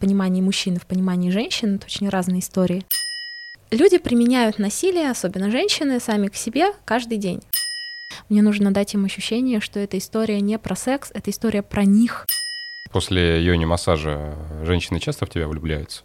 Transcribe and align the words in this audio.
понимании 0.00 0.40
мужчины, 0.40 0.80
в 0.80 0.86
понимании 0.86 1.30
женщины, 1.30 1.76
это 1.76 1.86
очень 1.86 2.08
разные 2.08 2.40
истории. 2.40 2.84
Люди 3.70 3.98
применяют 3.98 4.58
насилие, 4.58 5.10
особенно 5.10 5.50
женщины, 5.50 6.00
сами 6.00 6.26
к 6.26 6.34
себе 6.34 6.72
каждый 6.84 7.18
день. 7.18 7.40
Мне 8.28 8.42
нужно 8.42 8.72
дать 8.72 8.94
им 8.94 9.04
ощущение, 9.04 9.60
что 9.60 9.78
эта 9.78 9.98
история 9.98 10.40
не 10.40 10.58
про 10.58 10.74
секс, 10.74 11.12
это 11.14 11.30
история 11.30 11.62
про 11.62 11.84
них. 11.84 12.26
После 12.90 13.44
йони-массажа 13.44 14.34
женщины 14.64 14.98
часто 14.98 15.26
в 15.26 15.30
тебя 15.30 15.46
влюбляются? 15.46 16.02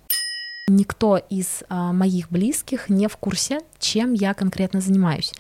Никто 0.67 1.17
из 1.17 1.63
а, 1.69 1.93
моих 1.93 2.31
близких 2.31 2.89
не 2.89 3.07
в 3.07 3.17
курсе, 3.17 3.59
чем 3.79 4.13
я 4.13 4.33
конкретно 4.33 4.81
занимаюсь. 4.81 5.31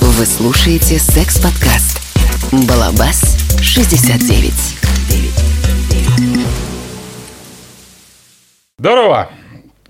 Вы 0.00 0.26
слушаете 0.26 0.98
секс-подкаст 0.98 1.98
«Балабас 2.66 3.22
69». 3.60 6.59
Здорово! 8.80 9.28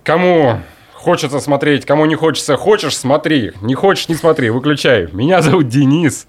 Кому 0.03 0.59
хочется 0.95 1.39
смотреть, 1.39 1.87
кому 1.87 2.07
не 2.07 2.17
хочется, 2.17 2.57
хочешь, 2.57 2.97
смотри. 2.97 3.53
Не 3.63 3.77
хочешь, 3.77 4.09
не 4.09 4.17
смотри, 4.17 4.51
выключай. 4.51 5.07
Меня 5.13 5.43
зовут 5.43 5.69
Денис. 5.69 6.27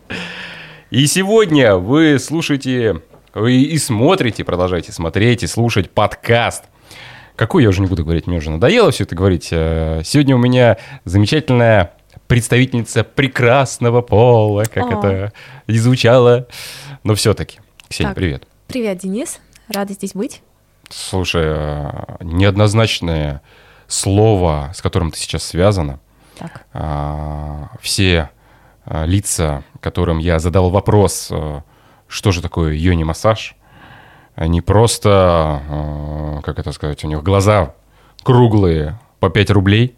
И 0.91 1.07
сегодня 1.07 1.77
вы 1.77 2.19
слушаете 2.19 3.01
вы 3.33 3.55
и 3.55 3.79
смотрите, 3.79 4.43
продолжайте 4.43 4.91
смотреть 4.91 5.41
и 5.41 5.47
слушать 5.47 5.89
подкаст. 5.89 6.65
Какой 7.35 7.63
я 7.63 7.69
уже 7.69 7.81
не 7.81 7.87
буду 7.87 8.03
говорить, 8.03 8.27
мне 8.27 8.37
уже 8.37 8.51
надоело 8.51 8.91
все 8.91 9.05
это 9.05 9.15
говорить. 9.15 9.47
Э, 9.49 10.03
сегодня 10.05 10.35
у 10.35 10.39
меня 10.39 10.77
замечательная 11.03 11.93
представительница 12.27 13.03
прекрасного 13.03 14.01
пола, 14.01 14.65
как 14.71 14.83
О. 14.83 14.99
это 14.99 15.33
и 15.65 15.79
звучало. 15.79 16.45
Но 17.03 17.15
все-таки. 17.15 17.59
Ксения, 17.89 18.11
так, 18.11 18.17
привет. 18.17 18.47
Привет, 18.67 18.99
Денис. 18.99 19.39
Рада 19.67 19.93
здесь 19.93 20.13
быть. 20.13 20.43
Слушай, 20.91 21.43
э, 21.45 21.89
неоднозначное 22.21 23.41
слово, 23.87 24.71
с 24.73 24.81
которым 24.81 25.11
ты 25.11 25.17
сейчас 25.17 25.43
связана. 25.43 25.99
Так. 26.37 26.65
А, 26.73 27.69
все 27.81 28.29
а, 28.85 29.05
лица, 29.05 29.63
которым 29.79 30.17
я 30.17 30.39
задал 30.39 30.69
вопрос, 30.69 31.29
а, 31.31 31.63
что 32.07 32.31
же 32.31 32.41
такое 32.41 32.73
йони-массаж, 32.73 33.55
они 34.35 34.61
просто, 34.61 35.61
как 36.43 36.57
это 36.57 36.71
сказать, 36.71 37.03
у 37.03 37.07
них 37.07 37.21
глаза 37.21 37.75
круглые 38.23 38.97
по 39.19 39.29
5 39.29 39.51
рублей. 39.51 39.95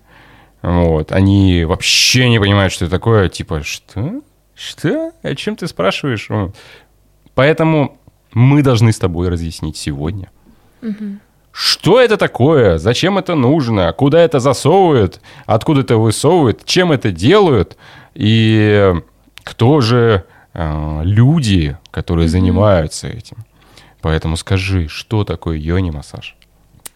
Вот. 0.62 1.12
Они 1.12 1.64
вообще 1.66 2.30
не 2.30 2.40
понимают, 2.40 2.74
что 2.74 2.86
это 2.86 2.96
такое. 2.96 3.30
Типа, 3.30 3.64
что? 3.64 4.22
Что? 4.56 5.12
О 5.22 5.36
чем 5.36 5.56
ты 5.56 5.68
спрашиваешь? 5.68 6.30
Поэтому 7.36 8.00
мы 8.34 8.64
должны 8.64 8.92
с 8.92 9.00
тобой 9.00 9.30
разъяснить 9.30 9.78
сегодня, 9.78 10.30
угу. 10.90 11.20
Что 11.54 12.02
это 12.02 12.18
такое? 12.18 12.80
Зачем 12.80 13.20
это 13.20 13.36
нужно? 13.36 13.94
Куда 13.94 14.20
это 14.22 14.40
засовывают? 14.40 15.22
Откуда 15.46 15.82
это 15.82 15.98
высовывают? 15.98 16.66
Чем 16.66 16.92
это 16.92 17.12
делают? 17.12 17.78
И 18.16 18.92
кто 19.44 19.80
же 19.80 20.26
э, 20.56 21.02
люди, 21.04 21.78
которые 21.92 22.26
mm-hmm. 22.26 22.30
занимаются 22.30 23.08
этим? 23.08 23.38
Поэтому 24.02 24.36
скажи, 24.36 24.88
что 24.88 25.24
такое 25.24 25.58
йони-массаж? 25.58 26.36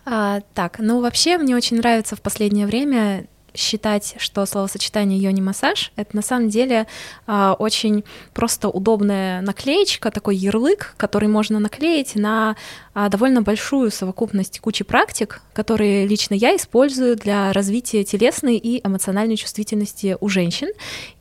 А, 0.05 0.39
так, 0.55 0.79
ну 0.79 1.01
вообще 1.01 1.37
мне 1.37 1.55
очень 1.55 1.77
нравится 1.77 2.15
в 2.15 2.21
последнее 2.21 2.65
время 2.65 3.27
считать, 3.57 4.15
что 4.19 4.45
словосочетание 4.45 5.19
йони-массаж— 5.19 5.91
это 5.95 6.15
на 6.15 6.21
самом 6.21 6.49
деле 6.49 6.87
э, 7.25 7.55
очень 7.59 8.03
просто 8.33 8.69
удобная 8.69 9.41
наклеечка, 9.41 10.11
такой 10.11 10.35
ярлык, 10.35 10.93
который 10.97 11.27
можно 11.27 11.59
наклеить 11.59 12.15
на 12.15 12.55
э, 12.95 13.09
довольно 13.09 13.41
большую 13.41 13.91
совокупность 13.91 14.59
кучи 14.59 14.83
практик, 14.83 15.41
которые 15.53 16.07
лично 16.07 16.35
я 16.35 16.55
использую 16.55 17.15
для 17.15 17.51
развития 17.51 18.03
телесной 18.03 18.57
и 18.57 18.85
эмоциональной 18.85 19.37
чувствительности 19.37 20.17
у 20.19 20.29
женщин. 20.29 20.69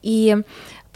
И 0.03 0.37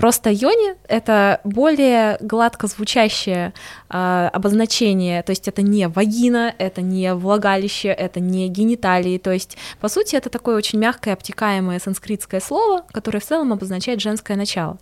Просто 0.01 0.31
йони— 0.31 0.77
это 0.89 1.43
более 1.45 2.17
гладко 2.23 2.67
звучащее 2.69 3.53
э, 3.91 4.31
обозначение, 4.33 5.23
то 5.23 5.29
есть 5.29 5.47
это 5.47 5.61
не 5.61 5.89
вагина, 5.89 6.55
это 6.57 6.81
не 6.81 7.13
влагалище, 7.13 7.89
это 7.89 8.19
не 8.19 8.49
гениталии, 8.49 9.19
то 9.19 9.31
есть, 9.31 9.59
по 9.79 9.89
сути, 9.89 10.17
это 10.17 10.31
такое 10.31 10.57
очень 10.57 10.79
мягкое, 10.79 11.13
обтекаемое 11.13 11.79
санскритское 11.81 12.41
слово, 12.41 12.87
которое 12.93 13.21
в 13.21 13.27
целом 13.27 13.53
обозначает 13.53 14.01
женское 14.01 14.39
начало. 14.39 14.79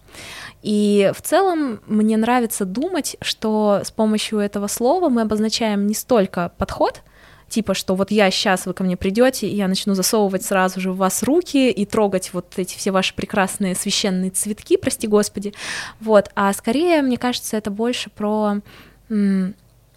И 0.62 1.10
в 1.12 1.20
целом 1.20 1.80
мне 1.88 2.16
нравится 2.16 2.64
думать, 2.64 3.16
что 3.20 3.80
с 3.82 3.90
помощью 3.90 4.38
этого 4.38 4.68
слова 4.68 5.08
мы 5.08 5.22
обозначаем 5.22 5.88
не 5.88 5.94
столько 5.94 6.52
подход, 6.58 7.02
типа, 7.48 7.74
что 7.74 7.94
вот 7.94 8.10
я 8.10 8.30
сейчас, 8.30 8.66
вы 8.66 8.74
ко 8.74 8.84
мне 8.84 8.96
придете, 8.96 9.48
и 9.48 9.54
я 9.54 9.68
начну 9.68 9.94
засовывать 9.94 10.44
сразу 10.44 10.80
же 10.80 10.92
в 10.92 10.96
вас 10.96 11.22
руки 11.22 11.70
и 11.70 11.86
трогать 11.86 12.32
вот 12.32 12.52
эти 12.56 12.76
все 12.76 12.90
ваши 12.90 13.14
прекрасные 13.14 13.74
священные 13.74 14.30
цветки, 14.30 14.76
прости 14.76 15.06
господи, 15.06 15.54
вот, 16.00 16.30
а 16.34 16.52
скорее, 16.52 17.02
мне 17.02 17.16
кажется, 17.16 17.56
это 17.56 17.70
больше 17.70 18.10
про 18.10 18.60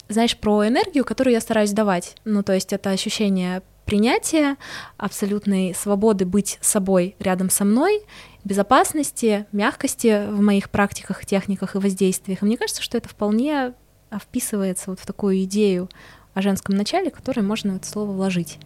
знаешь, 0.08 0.36
про 0.36 0.68
энергию, 0.68 1.04
которую 1.04 1.34
я 1.34 1.40
стараюсь 1.40 1.72
давать. 1.72 2.16
Ну, 2.24 2.42
то 2.42 2.52
есть 2.52 2.72
это 2.72 2.90
ощущение 2.90 3.62
принятия, 3.84 4.56
абсолютной 4.96 5.74
свободы 5.74 6.24
быть 6.24 6.58
собой 6.60 7.16
рядом 7.18 7.50
со 7.50 7.64
мной, 7.64 8.02
безопасности, 8.44 9.46
мягкости 9.52 10.26
в 10.28 10.40
моих 10.40 10.70
практиках, 10.70 11.24
техниках 11.24 11.74
и 11.74 11.78
воздействиях. 11.78 12.42
И 12.42 12.44
мне 12.44 12.56
кажется, 12.56 12.82
что 12.82 12.98
это 12.98 13.08
вполне 13.08 13.74
вписывается 14.20 14.90
вот 14.90 15.00
в 15.00 15.06
такую 15.06 15.42
идею 15.44 15.88
о 16.34 16.42
женском 16.42 16.76
начале, 16.76 17.10
которое 17.10 17.42
можно 17.42 17.74
в 17.74 17.76
это 17.76 17.86
слово 17.86 18.12
вложить. 18.12 18.58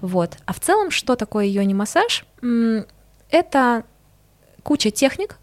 Вот. 0.00 0.36
А 0.44 0.52
в 0.52 0.60
целом, 0.60 0.90
что 0.90 1.16
такое 1.16 1.46
йони-массаж? 1.46 2.24
Это 3.30 3.84
куча 4.62 4.90
техник, 4.90 5.38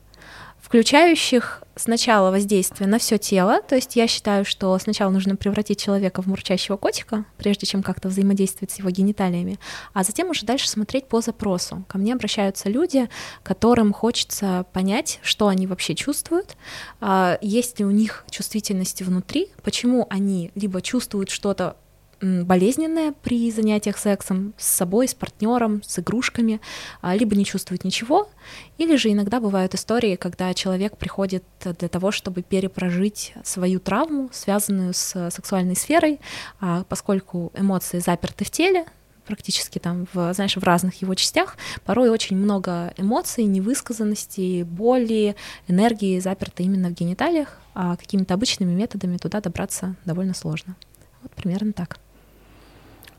включающих 0.72 1.64
сначала 1.76 2.32
воздействие 2.32 2.88
на 2.88 2.98
все 2.98 3.18
тело, 3.18 3.62
то 3.62 3.76
есть 3.76 3.98
я 3.98 4.08
считаю, 4.08 4.46
что 4.46 4.80
сначала 4.80 5.12
нужно 5.12 5.36
превратить 5.36 5.82
человека 5.82 6.22
в 6.22 6.28
мурчащего 6.28 6.78
котика, 6.78 7.26
прежде 7.38 7.68
чем 7.68 7.84
как-то 7.84 8.08
взаимодействовать 8.08 8.72
с 8.72 8.80
его 8.80 8.90
гениталиями, 8.90 9.60
а 9.92 10.06
затем 10.06 10.30
уже 10.30 10.46
дальше 10.46 10.70
смотреть 10.70 11.10
по 11.10 11.20
запросу. 11.20 11.84
Ко 11.90 11.98
мне 11.98 12.14
обращаются 12.14 12.70
люди, 12.70 13.10
которым 13.44 13.92
хочется 13.92 14.66
понять, 14.72 15.20
что 15.24 15.50
они 15.50 15.68
вообще 15.68 15.94
чувствуют, 15.94 16.56
а, 17.02 17.38
есть 17.42 17.80
ли 17.80 17.84
у 17.84 17.92
них 17.92 18.24
чувствительность 18.30 19.02
внутри, 19.02 19.50
почему 19.64 20.08
они 20.10 20.52
либо 20.56 20.82
чувствуют 20.82 21.32
что-то 21.32 21.76
болезненное 22.22 23.14
при 23.24 23.52
занятиях 23.52 23.98
сексом 23.98 24.54
с 24.58 24.68
собой, 24.68 25.08
с 25.08 25.14
партнером, 25.14 25.82
с 25.84 26.00
игрушками, 26.00 26.62
а, 27.02 27.16
либо 27.16 27.36
не 27.36 27.46
чувствует 27.46 27.84
ничего, 27.84 28.30
или 28.78 28.96
же 28.96 29.12
иногда 29.12 29.40
бывают 29.40 29.74
истории, 29.74 30.16
когда 30.16 30.54
человек 30.54 30.98
приходит 30.98 31.44
для 31.64 31.88
того, 31.88 32.12
чтобы 32.12 32.42
перепрожить 32.44 33.34
свою 33.44 33.80
травму, 33.80 34.30
связанную 34.32 34.94
с 34.94 35.30
сексуальной 35.32 35.76
сферой, 35.76 36.20
а, 36.60 36.84
поскольку 36.88 37.52
эмоции 37.56 38.00
заперты 38.00 38.46
в 38.46 38.52
теле, 38.52 38.86
практически 39.26 39.80
там, 39.80 40.08
в, 40.14 40.34
знаешь, 40.34 40.58
в 40.58 40.64
разных 40.64 41.02
его 41.02 41.16
частях, 41.16 41.58
порой 41.86 42.10
очень 42.10 42.36
много 42.36 42.94
эмоций, 42.98 43.46
невысказанности, 43.46 44.64
боли, 44.64 45.36
энергии 45.68 46.20
заперты 46.20 46.64
именно 46.64 46.90
в 46.90 46.94
гениталиях, 46.94 47.60
а 47.74 47.96
какими-то 47.96 48.34
обычными 48.34 48.74
методами 48.74 49.18
туда 49.18 49.40
добраться 49.40 49.96
довольно 50.06 50.34
сложно. 50.34 50.76
Вот 51.22 51.32
примерно 51.34 51.72
так. 51.72 52.00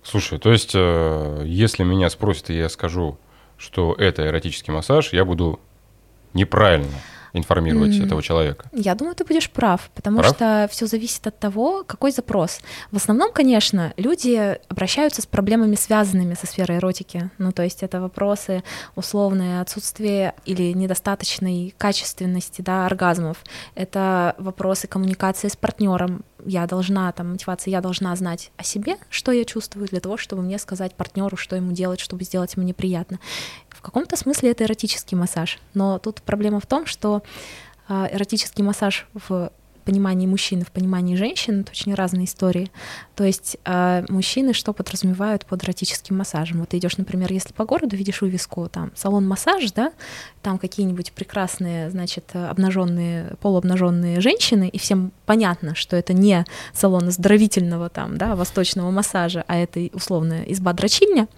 Слушай, 0.03 0.39
то 0.39 0.51
есть, 0.51 0.73
э, 0.75 1.43
если 1.47 1.85
меня 1.85 2.11
спросят, 2.11 2.51
и 2.51 2.57
я 2.57 2.69
скажу, 2.69 3.19
что 3.57 3.95
это 3.97 4.27
эротический 4.27 4.73
массаж, 4.73 5.13
я 5.13 5.25
буду 5.25 5.61
неправильно 6.35 6.89
информировать 7.32 7.93
mm. 7.93 8.06
этого 8.06 8.22
человека? 8.22 8.66
Я 8.72 8.94
думаю, 8.94 9.15
ты 9.15 9.25
будешь 9.25 9.50
прав, 9.50 9.91
потому 9.94 10.19
прав? 10.19 10.34
что 10.34 10.69
все 10.70 10.87
зависит 10.87 11.26
от 11.26 11.38
того, 11.38 11.84
какой 11.84 12.12
запрос. 12.12 12.60
В 12.91 12.97
основном, 12.97 13.32
конечно, 13.32 13.93
люди 13.97 14.59
обращаются 14.69 15.23
с 15.23 15.26
проблемами, 15.26 15.75
связанными 15.75 16.34
со 16.34 16.46
сферой 16.46 16.79
эротики. 16.79 17.31
Ну, 17.38 17.52
то 17.52 17.62
есть 17.62 17.82
это 17.82 18.00
вопросы 18.00 18.62
условное 18.96 19.61
отсутствие 19.61 20.34
или 20.44 20.73
недостаточной 20.73 21.75
качественности 21.79 22.62
да, 22.62 22.87
оргазмов. 22.87 23.38
Это 23.75 24.35
вопросы 24.38 24.87
коммуникации 24.87 25.49
с 25.49 25.56
партнером. 25.56 26.25
Я 26.44 26.67
должна, 26.67 27.12
там, 27.12 27.32
мотивация, 27.32 27.70
я 27.70 27.81
должна 27.81 28.14
знать 28.17 28.50
о 28.56 28.64
себе, 28.64 28.96
что 29.08 29.32
я 29.32 29.44
чувствую, 29.44 29.87
для 29.87 30.00
того, 30.00 30.17
чтобы 30.17 30.43
мне 30.43 30.58
сказать 30.58 30.94
партнеру, 30.94 31.37
что 31.37 31.56
ему 31.56 31.73
делать, 31.73 32.00
чтобы 32.00 32.25
сделать 32.25 32.56
мне 32.56 32.75
приятно. 32.75 33.20
В 33.82 33.84
каком-то 33.84 34.17
смысле 34.17 34.52
это 34.52 34.62
эротический 34.62 35.17
массаж, 35.17 35.58
но 35.75 35.99
тут 35.99 36.23
проблема 36.23 36.61
в 36.61 36.67
том, 36.67 36.87
что 36.87 37.25
а, 37.88 38.08
эротический 38.12 38.62
массаж 38.62 39.08
в 39.12 39.50
понимании 39.84 40.29
мужчин 40.29 40.64
в 40.64 40.70
понимании 40.70 41.17
женщин 41.17 41.62
это 41.62 41.73
очень 41.73 41.93
разные 41.94 42.26
истории. 42.26 42.70
То 43.17 43.25
есть 43.25 43.56
э, 43.64 44.05
мужчины 44.08 44.52
что 44.52 44.73
подразумевают 44.73 45.44
под 45.46 45.64
эротическим 45.64 46.17
массажем? 46.17 46.61
Вот 46.61 46.69
ты 46.69 46.79
идешь, 46.79 46.96
например, 46.96 47.32
если 47.32 47.52
по 47.52 47.64
городу 47.64 47.96
видишь 47.96 48.20
вывеску 48.20 48.69
там 48.69 48.93
салон 48.94 49.26
массаж, 49.26 49.73
да, 49.73 49.93
там 50.40 50.58
какие-нибудь 50.58 51.12
прекрасные, 51.12 51.90
значит, 51.90 52.31
обнаженные, 52.35 53.35
полуобнаженные 53.40 54.20
женщины, 54.20 54.69
и 54.69 54.78
всем 54.78 55.12
понятно, 55.26 55.75
что 55.75 55.96
это 55.96 56.12
не 56.12 56.44
салон 56.73 57.08
оздоровительного 57.08 57.88
там, 57.88 58.17
да, 58.17 58.37
восточного 58.37 58.90
массажа, 58.90 59.44
а 59.49 59.56
это 59.56 59.81
условно 59.93 60.44
изба-дрочильня. 60.46 61.28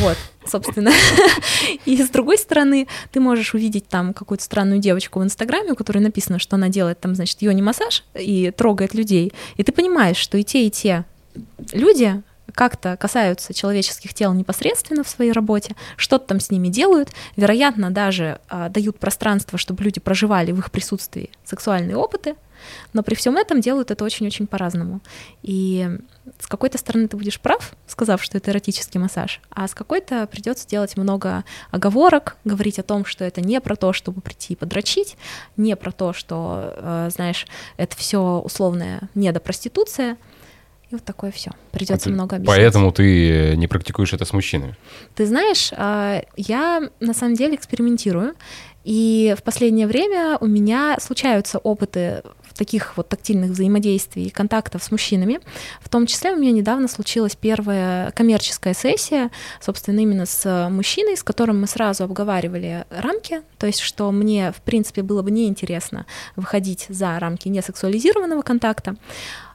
Вот, 0.00 0.16
собственно. 0.46 0.90
И 1.84 2.02
с 2.02 2.08
другой 2.10 2.38
стороны, 2.38 2.88
ты 3.12 3.20
можешь 3.20 3.54
увидеть 3.54 3.88
там 3.88 4.14
какую-то 4.14 4.44
странную 4.44 4.80
девочку 4.80 5.20
в 5.20 5.24
Инстаграме, 5.24 5.72
у 5.72 5.76
которой 5.76 5.98
написано, 5.98 6.38
что 6.38 6.56
она 6.56 6.68
делает 6.68 7.00
там, 7.00 7.14
значит, 7.14 7.42
йони-массаж 7.42 8.04
и 8.14 8.50
трогает 8.50 8.94
людей. 8.94 9.32
И 9.56 9.62
ты 9.62 9.72
понимаешь, 9.72 10.16
что 10.16 10.38
и 10.38 10.44
те, 10.44 10.66
и 10.66 10.70
те 10.70 11.04
люди 11.72 12.22
как-то 12.60 12.98
касаются 12.98 13.54
человеческих 13.54 14.12
тел 14.12 14.34
непосредственно 14.34 15.02
в 15.02 15.08
своей 15.08 15.32
работе, 15.32 15.74
что-то 15.96 16.26
там 16.26 16.40
с 16.40 16.50
ними 16.50 16.68
делают, 16.68 17.08
вероятно, 17.34 17.90
даже 17.90 18.38
а, 18.50 18.68
дают 18.68 18.98
пространство, 18.98 19.56
чтобы 19.56 19.82
люди 19.82 19.98
проживали 19.98 20.52
в 20.52 20.58
их 20.58 20.70
присутствии 20.70 21.30
сексуальные 21.42 21.96
опыты, 21.96 22.34
но 22.92 23.02
при 23.02 23.14
всем 23.14 23.38
этом 23.38 23.62
делают 23.62 23.90
это 23.90 24.04
очень-очень 24.04 24.46
по-разному. 24.46 25.00
И 25.42 25.88
с 26.38 26.46
какой-то 26.46 26.76
стороны 26.76 27.08
ты 27.08 27.16
будешь 27.16 27.40
прав, 27.40 27.72
сказав, 27.86 28.22
что 28.22 28.36
это 28.36 28.50
эротический 28.50 29.00
массаж, 29.00 29.40
а 29.48 29.66
с 29.66 29.72
какой-то 29.72 30.26
придется 30.26 30.68
делать 30.68 30.98
много 30.98 31.44
оговорок, 31.70 32.36
говорить 32.44 32.78
о 32.78 32.82
том, 32.82 33.06
что 33.06 33.24
это 33.24 33.40
не 33.40 33.58
про 33.62 33.74
то, 33.74 33.94
чтобы 33.94 34.20
прийти 34.20 34.52
и 34.52 34.56
подрочить, 34.56 35.16
не 35.56 35.76
про 35.76 35.92
то, 35.92 36.12
что, 36.12 36.74
э, 36.76 37.08
знаешь, 37.10 37.46
это 37.78 37.96
все 37.96 38.20
условная 38.44 39.08
недопроституция, 39.14 40.18
и 40.90 40.94
вот 40.94 41.04
такое 41.04 41.30
все. 41.30 41.52
Придется 41.70 42.10
а 42.10 42.12
много 42.12 42.36
объяснять. 42.36 42.58
Поэтому 42.58 42.92
ты 42.92 43.54
не 43.56 43.68
практикуешь 43.68 44.12
это 44.12 44.24
с 44.24 44.32
мужчинами? 44.32 44.76
Ты 45.14 45.26
знаешь, 45.26 45.70
а, 45.76 46.22
я 46.36 46.90
на 46.98 47.14
самом 47.14 47.34
деле 47.34 47.54
экспериментирую. 47.54 48.34
И 48.82 49.34
в 49.38 49.42
последнее 49.42 49.86
время 49.86 50.38
у 50.40 50.46
меня 50.46 50.96
случаются 51.00 51.58
опыты 51.58 52.22
таких 52.60 52.98
вот 52.98 53.08
тактильных 53.08 53.52
взаимодействий 53.52 54.24
и 54.24 54.30
контактов 54.30 54.82
с 54.82 54.90
мужчинами. 54.90 55.40
В 55.80 55.88
том 55.88 56.06
числе 56.06 56.32
у 56.32 56.36
меня 56.36 56.52
недавно 56.52 56.88
случилась 56.88 57.34
первая 57.34 58.10
коммерческая 58.10 58.74
сессия, 58.74 59.30
собственно, 59.62 60.00
именно 60.00 60.26
с 60.26 60.68
мужчиной, 60.70 61.16
с 61.16 61.22
которым 61.22 61.62
мы 61.62 61.66
сразу 61.66 62.04
обговаривали 62.04 62.84
рамки, 62.90 63.40
то 63.58 63.66
есть 63.66 63.80
что 63.80 64.12
мне, 64.12 64.52
в 64.52 64.60
принципе, 64.60 65.00
было 65.00 65.22
бы 65.22 65.30
неинтересно 65.30 66.04
выходить 66.36 66.84
за 66.90 67.18
рамки 67.18 67.48
несексуализированного 67.48 68.42
контакта. 68.42 68.96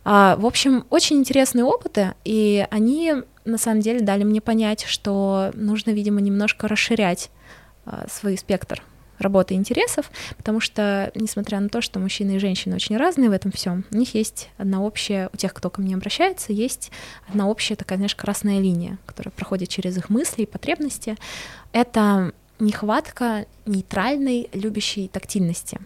А, 0.05 0.35
в 0.35 0.45
общем, 0.45 0.85
очень 0.91 1.17
интересные 1.17 1.65
опыты, 1.65 2.13
и 2.23 2.65
они 2.69 3.15
на 3.43 3.57
самом 3.57 3.81
деле 3.81 4.01
дали 4.01 4.23
мне 4.23 4.39
понять, 4.39 4.85
что 4.85 5.51
нужно, 5.55 5.91
видимо, 5.91 6.21
немножко 6.21 6.67
расширять 6.67 7.31
а, 7.85 8.05
свой 8.07 8.37
спектр 8.37 8.83
работы 9.17 9.55
интересов, 9.55 10.11
потому 10.37 10.59
что, 10.59 11.11
несмотря 11.15 11.59
на 11.59 11.69
то, 11.69 11.81
что 11.81 11.99
мужчины 11.99 12.35
и 12.35 12.39
женщины 12.39 12.75
очень 12.75 12.97
разные 12.97 13.29
в 13.29 13.33
этом 13.33 13.51
всем, 13.51 13.85
у 13.91 13.95
них 13.95 14.13
есть 14.13 14.49
одна 14.57 14.81
общая, 14.81 15.29
у 15.33 15.37
тех, 15.37 15.53
кто 15.53 15.69
ко 15.69 15.81
мне 15.81 15.95
обращается, 15.95 16.53
есть 16.53 16.91
одна 17.27 17.47
общая 17.47 17.75
такая, 17.75 17.97
знаешь, 17.97 18.15
красная 18.15 18.59
линия, 18.59 18.99
которая 19.05 19.31
проходит 19.31 19.69
через 19.69 19.97
их 19.97 20.09
мысли 20.09 20.43
и 20.43 20.45
потребности. 20.45 21.17
Это 21.71 22.33
нехватка 22.59 23.45
нейтральной, 23.65 24.49
любящей 24.53 25.07
тактильности. 25.07 25.79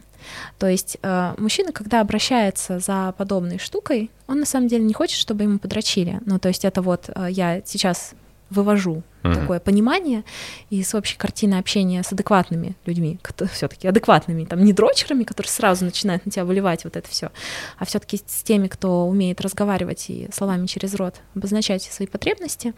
То 0.57 0.68
есть 0.68 0.98
э, 1.01 1.33
мужчина, 1.38 1.71
когда 1.71 2.01
обращается 2.01 2.80
за 2.80 3.13
подобной 3.18 3.60
штукой, 3.60 4.12
он 4.27 4.39
на 4.39 4.45
самом 4.45 4.68
деле 4.68 4.83
не 4.83 4.94
хочет, 4.94 5.19
чтобы 5.19 5.44
ему 5.44 5.60
подрочили. 5.60 6.19
Ну, 6.25 6.39
то 6.39 6.48
есть 6.48 6.66
это 6.66 6.81
вот 6.81 7.10
э, 7.13 7.27
я 7.30 7.62
сейчас 7.66 8.13
вывожу 8.50 9.04
mm-hmm. 9.24 9.33
такое 9.33 9.60
понимание 9.60 10.24
из 10.69 10.94
общей 10.95 11.18
картины 11.18 11.56
общения 11.56 12.04
с 12.04 12.12
адекватными 12.12 12.75
людьми, 12.86 13.19
все-таки 13.51 13.88
адекватными, 13.88 14.45
там 14.45 14.63
не 14.63 14.74
дрочерами, 14.74 15.24
которые 15.24 15.51
сразу 15.51 15.86
начинают 15.86 16.25
на 16.25 16.31
тебя 16.31 16.45
выливать 16.45 16.83
вот 16.83 16.98
это 16.98 17.07
все, 17.10 17.31
а 17.77 17.86
все-таки 17.86 18.18
с 18.25 18.44
теми, 18.44 18.68
кто 18.68 19.07
умеет 19.07 19.42
разговаривать 19.42 20.10
и 20.10 20.30
словами 20.33 20.66
через 20.66 20.95
рот 20.95 21.16
обозначать 21.36 21.83
свои 21.83 22.07
потребности. 22.07 22.74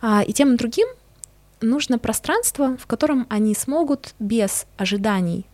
А, 0.00 0.22
и 0.22 0.32
тем 0.32 0.54
и 0.54 0.56
другим 0.56 0.88
нужно 1.60 1.98
пространство, 1.98 2.76
в 2.76 2.86
котором 2.86 3.26
они 3.28 3.54
смогут 3.54 4.14
без 4.18 4.66
ожиданий 4.76 5.46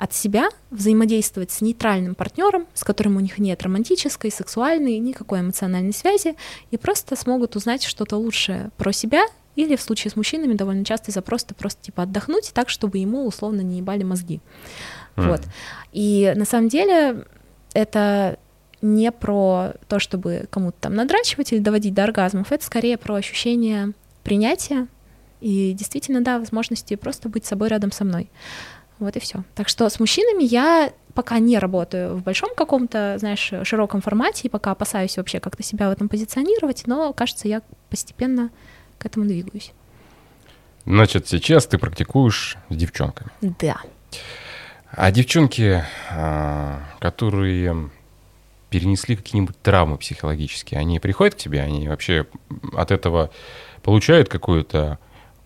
от 0.00 0.14
себя 0.14 0.48
взаимодействовать 0.70 1.50
с 1.50 1.60
нейтральным 1.60 2.14
партнером, 2.14 2.66
с 2.72 2.84
которым 2.84 3.18
у 3.18 3.20
них 3.20 3.38
нет 3.38 3.62
романтической, 3.62 4.30
сексуальной, 4.30 4.98
никакой 4.98 5.40
эмоциональной 5.40 5.92
связи, 5.92 6.36
и 6.70 6.78
просто 6.78 7.16
смогут 7.16 7.54
узнать 7.54 7.82
что-то 7.82 8.16
лучшее 8.16 8.70
про 8.78 8.92
себя, 8.92 9.26
или 9.56 9.76
в 9.76 9.82
случае 9.82 10.10
с 10.10 10.16
мужчинами 10.16 10.54
довольно 10.54 10.86
частый 10.86 11.12
запрос 11.12 11.44
это 11.44 11.54
просто 11.54 11.82
типа 11.82 12.04
отдохнуть 12.04 12.50
так, 12.54 12.70
чтобы 12.70 12.96
ему 12.96 13.26
условно 13.26 13.60
не 13.60 13.76
ебали 13.76 14.02
мозги. 14.02 14.40
Mm. 15.16 15.28
Вот. 15.28 15.42
И 15.92 16.32
на 16.34 16.46
самом 16.46 16.70
деле 16.70 17.26
это 17.74 18.38
не 18.80 19.12
про 19.12 19.74
то, 19.86 19.98
чтобы 19.98 20.46
кому-то 20.48 20.78
там 20.80 20.94
надрачивать 20.94 21.52
или 21.52 21.58
доводить 21.58 21.92
до 21.92 22.04
оргазмов, 22.04 22.52
это 22.52 22.64
скорее 22.64 22.96
про 22.96 23.16
ощущение 23.16 23.92
принятия 24.24 24.88
и 25.42 25.74
действительно, 25.74 26.22
да, 26.22 26.38
возможности 26.38 26.96
просто 26.96 27.28
быть 27.28 27.44
собой 27.44 27.68
рядом 27.68 27.92
со 27.92 28.04
мной. 28.04 28.30
Вот 29.00 29.16
и 29.16 29.20
все. 29.20 29.42
Так 29.54 29.68
что 29.68 29.88
с 29.88 29.98
мужчинами 29.98 30.44
я 30.44 30.92
пока 31.14 31.38
не 31.38 31.58
работаю 31.58 32.16
в 32.16 32.22
большом 32.22 32.54
каком-то, 32.54 33.16
знаешь, 33.18 33.52
широком 33.64 34.00
формате, 34.00 34.42
и 34.44 34.50
пока 34.50 34.70
опасаюсь 34.70 35.16
вообще 35.16 35.40
как-то 35.40 35.62
себя 35.62 35.88
в 35.88 35.92
этом 35.92 36.08
позиционировать, 36.08 36.86
но, 36.86 37.12
кажется, 37.12 37.48
я 37.48 37.62
постепенно 37.88 38.50
к 38.98 39.06
этому 39.06 39.26
двигаюсь. 39.26 39.72
Значит, 40.84 41.28
сейчас 41.28 41.66
ты 41.66 41.78
практикуешь 41.78 42.56
с 42.68 42.76
девчонками. 42.76 43.30
Да. 43.40 43.80
А 44.92 45.10
девчонки, 45.10 45.84
а, 46.10 46.82
которые 46.98 47.90
перенесли 48.70 49.16
какие-нибудь 49.16 49.60
травмы 49.62 49.98
психологические, 49.98 50.80
они 50.80 51.00
приходят 51.00 51.34
к 51.34 51.38
тебе, 51.38 51.60
они 51.60 51.88
вообще 51.88 52.26
от 52.74 52.90
этого 52.90 53.30
получают 53.82 54.28
какую-то 54.28 54.98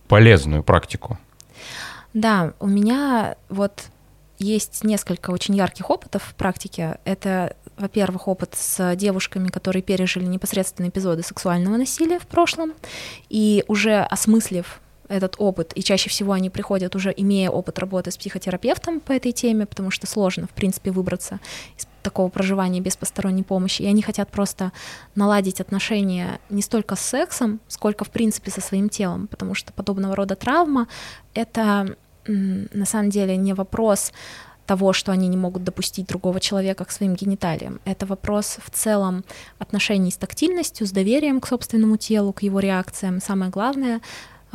полезную 0.08 0.62
практику? 0.62 1.18
Да, 2.14 2.55
у 2.61 2.66
меня 2.66 3.37
вот 3.49 3.84
есть 4.38 4.84
несколько 4.84 5.31
очень 5.31 5.55
ярких 5.55 5.90
опытов 5.90 6.22
в 6.22 6.34
практике. 6.34 6.99
Это, 7.05 7.56
во-первых, 7.76 8.28
опыт 8.28 8.55
с 8.55 8.96
девушками, 8.96 9.49
которые 9.49 9.82
пережили 9.82 10.25
непосредственные 10.25 10.90
эпизоды 10.90 11.22
сексуального 11.22 11.76
насилия 11.76 12.19
в 12.19 12.26
прошлом, 12.26 12.72
и 13.28 13.64
уже 13.69 14.00
осмыслив 14.00 14.81
этот 15.08 15.36
опыт, 15.38 15.72
и 15.74 15.82
чаще 15.82 16.08
всего 16.10 16.32
они 16.32 16.50
приходят 16.50 16.96
уже 16.96 17.12
имея 17.16 17.50
опыт 17.50 17.78
работы 17.78 18.10
с 18.10 18.16
психотерапевтом 18.16 19.00
по 19.00 19.12
этой 19.12 19.32
теме, 19.32 19.66
потому 19.66 19.90
что 19.90 20.06
сложно, 20.06 20.46
в 20.46 20.50
принципе, 20.50 20.90
выбраться 20.90 21.40
из 21.78 21.86
такого 22.02 22.28
проживания 22.28 22.80
без 22.80 22.96
посторонней 22.96 23.42
помощи, 23.42 23.82
и 23.82 23.86
они 23.86 24.02
хотят 24.02 24.30
просто 24.30 24.72
наладить 25.14 25.60
отношения 25.60 26.38
не 26.50 26.62
столько 26.62 26.96
с 26.96 27.00
сексом, 27.00 27.60
сколько, 27.68 28.04
в 28.04 28.10
принципе, 28.10 28.50
со 28.50 28.60
своим 28.60 28.88
телом, 28.88 29.26
потому 29.26 29.54
что 29.54 29.73
подобного 29.73 30.14
рода 30.14 30.37
травма— 30.37 30.88
это 31.34 31.96
на 32.26 32.87
самом 32.87 33.11
деле 33.11 33.37
не 33.37 33.52
вопрос 33.52 34.12
того, 34.66 34.92
что 34.92 35.12
они 35.12 35.28
не 35.28 35.37
могут 35.37 35.64
допустить 35.64 36.06
другого 36.06 36.40
человека 36.40 36.84
к 36.84 36.90
своим 36.90 37.14
гениталиям. 37.14 37.80
Это 37.84 38.06
вопрос 38.06 38.58
в 38.64 38.70
целом 38.70 39.25
отношений 39.58 40.11
с 40.11 40.16
тактильностью, 40.16 40.87
с 40.87 40.90
доверием 40.90 41.40
к 41.40 41.46
собственному 41.46 41.96
телу, 41.96 42.32
к 42.32 42.42
его 42.42 42.61
реакциям. 42.61 43.20
Самое 43.20 43.50
главное 43.50 44.00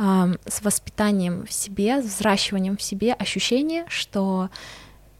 с 0.00 0.62
воспитанием 0.62 1.44
в 1.44 1.52
себе, 1.52 2.00
с 2.00 2.06
взращиванием 2.06 2.78
в 2.78 2.82
себе 2.82 3.12
ощущения, 3.12 3.84
что 3.88 4.48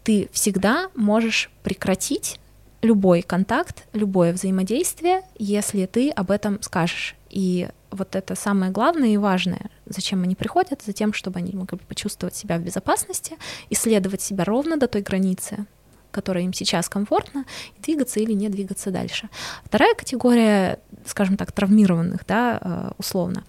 ты 0.05 0.31
всегда 0.33 0.89
можешь 0.95 1.51
прекратить 1.63 2.41
любой 2.81 3.21
контакт, 3.21 3.85
любое 3.93 4.33
взаимодействие, 4.33 5.21
если 5.39 5.85
ты 5.85 6.11
об 6.11 6.31
этом 6.31 6.63
скажешь. 6.63 7.15
И 7.29 7.69
вот 7.91 8.17
это 8.17 8.35
самое 8.35 8.73
главное 8.73 9.11
и 9.11 9.19
важное, 9.19 9.71
зачем 9.85 10.23
они 10.23 10.35
приходят, 10.35 10.81
за 10.83 10.95
тем, 10.95 11.13
чтобы 11.13 11.41
они 11.41 11.53
могли 11.53 11.79
почувствовать 11.79 12.35
себя 12.35 12.57
в 12.57 12.63
безопасности, 12.63 13.37
исследовать 13.69 14.23
себя 14.23 14.45
ровно 14.45 14.79
до 14.79 14.89
той 14.89 15.03
границы, 15.03 15.67
которая 16.11 16.45
им 16.45 16.55
сейчас 16.55 16.89
комфортна, 16.89 17.45
и 17.77 17.83
двигаться 17.83 18.19
или 18.19 18.33
не 18.33 18.49
двигаться 18.49 18.91
дальше. 18.91 19.29
Вторая 19.65 19.95
категория, 19.95 20.81
скажем 21.05 21.37
так, 21.37 21.53
травмированных, 21.53 22.25
да, 22.27 22.59
э, 22.61 22.91
условно, 22.97 23.45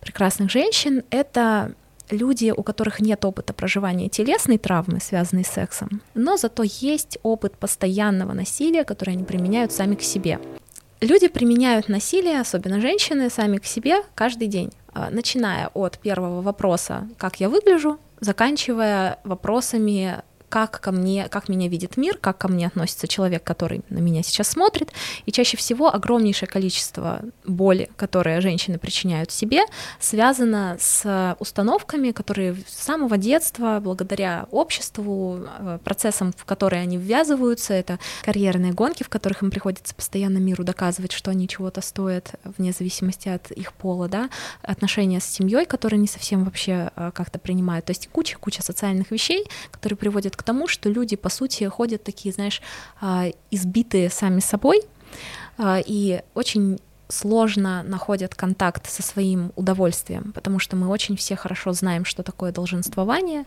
прекрасных 0.00 0.50
женщин— 0.50 1.04
это 1.10 1.74
люди, 2.10 2.52
у 2.56 2.62
которых 2.62 3.00
нет 3.00 3.24
опыта 3.24 3.52
проживания 3.52 4.08
телесной 4.08 4.58
травмы, 4.58 5.00
связанной 5.00 5.44
с 5.44 5.48
сексом, 5.48 6.02
но 6.14 6.36
зато 6.36 6.62
есть 6.64 7.18
опыт 7.22 7.56
постоянного 7.56 8.32
насилия, 8.32 8.84
который 8.84 9.14
они 9.14 9.24
применяют 9.24 9.72
сами 9.72 9.94
к 9.94 10.02
себе. 10.02 10.40
Люди 11.00 11.28
применяют 11.28 11.88
насилие, 11.88 12.40
особенно 12.40 12.80
женщины, 12.80 13.30
сами 13.30 13.56
к 13.56 13.64
себе 13.64 14.02
каждый 14.14 14.48
день, 14.48 14.70
а, 14.92 15.08
начиная 15.10 15.68
от 15.68 15.98
первого 15.98 16.42
вопроса 16.42 17.08
«как 17.16 17.40
я 17.40 17.48
выгляжу?», 17.48 17.98
заканчивая 18.20 19.18
вопросами 19.24 20.22
как 20.50 20.80
ко 20.80 20.90
мне, 20.90 21.28
как 21.28 21.48
меня 21.48 21.68
видит 21.68 21.96
мир, 21.96 22.18
как 22.18 22.36
ко 22.36 22.48
мне 22.48 22.66
относится 22.66 23.08
человек, 23.08 23.44
который 23.44 23.82
на 23.88 24.00
меня 24.00 24.22
сейчас 24.22 24.48
смотрит. 24.48 24.92
И 25.24 25.32
чаще 25.32 25.56
всего 25.56 25.94
огромнейшее 25.94 26.48
количество 26.48 27.22
боли, 27.46 27.88
которые 27.96 28.40
женщины 28.40 28.78
причиняют 28.78 29.30
себе, 29.30 29.62
связано 30.00 30.76
с 30.78 31.36
установками, 31.38 32.10
которые 32.10 32.56
с 32.66 32.82
самого 32.84 33.16
детства, 33.16 33.78
благодаря 33.80 34.46
обществу, 34.50 35.38
э, 35.46 35.78
процессам, 35.84 36.32
в 36.36 36.44
которые 36.44 36.82
они 36.82 36.98
ввязываются, 36.98 37.72
это 37.72 38.00
карьерные 38.22 38.72
гонки, 38.72 39.04
в 39.04 39.08
которых 39.08 39.44
им 39.44 39.52
приходится 39.52 39.94
постоянно 39.94 40.38
миру 40.38 40.64
доказывать, 40.64 41.12
что 41.12 41.30
они 41.30 41.46
чего-то 41.46 41.80
стоят, 41.80 42.34
вне 42.42 42.72
зависимости 42.72 43.28
от 43.28 43.52
их 43.52 43.72
пола, 43.72 44.08
да, 44.08 44.30
отношения 44.62 45.20
с 45.20 45.24
семьей, 45.24 45.64
которые 45.64 46.00
не 46.00 46.08
совсем 46.08 46.44
вообще 46.44 46.90
э, 46.96 47.12
как-то 47.14 47.38
принимают. 47.38 47.84
То 47.84 47.92
есть 47.92 48.08
куча-куча 48.08 48.62
социальных 48.62 49.12
вещей, 49.12 49.46
которые 49.70 49.96
приводят 49.96 50.39
к 50.40 50.42
тому, 50.42 50.68
что 50.68 50.88
люди, 50.88 51.16
по 51.16 51.28
сути, 51.28 51.64
ходят 51.64 52.02
такие, 52.02 52.32
знаешь, 52.32 52.62
а, 52.98 53.26
избитые 53.50 54.08
сами 54.08 54.40
собой, 54.40 54.80
а, 55.58 55.80
и 55.84 56.22
очень 56.32 56.80
сложно 57.10 57.82
находят 57.82 58.34
контакт 58.34 58.90
со 58.90 59.02
своим 59.02 59.52
удовольствием, 59.56 60.32
потому 60.32 60.58
что 60.58 60.76
мы 60.76 60.88
очень 60.88 61.16
все 61.16 61.36
хорошо 61.36 61.72
знаем, 61.72 62.04
что 62.04 62.22
такое 62.22 62.52
долженствование, 62.52 63.44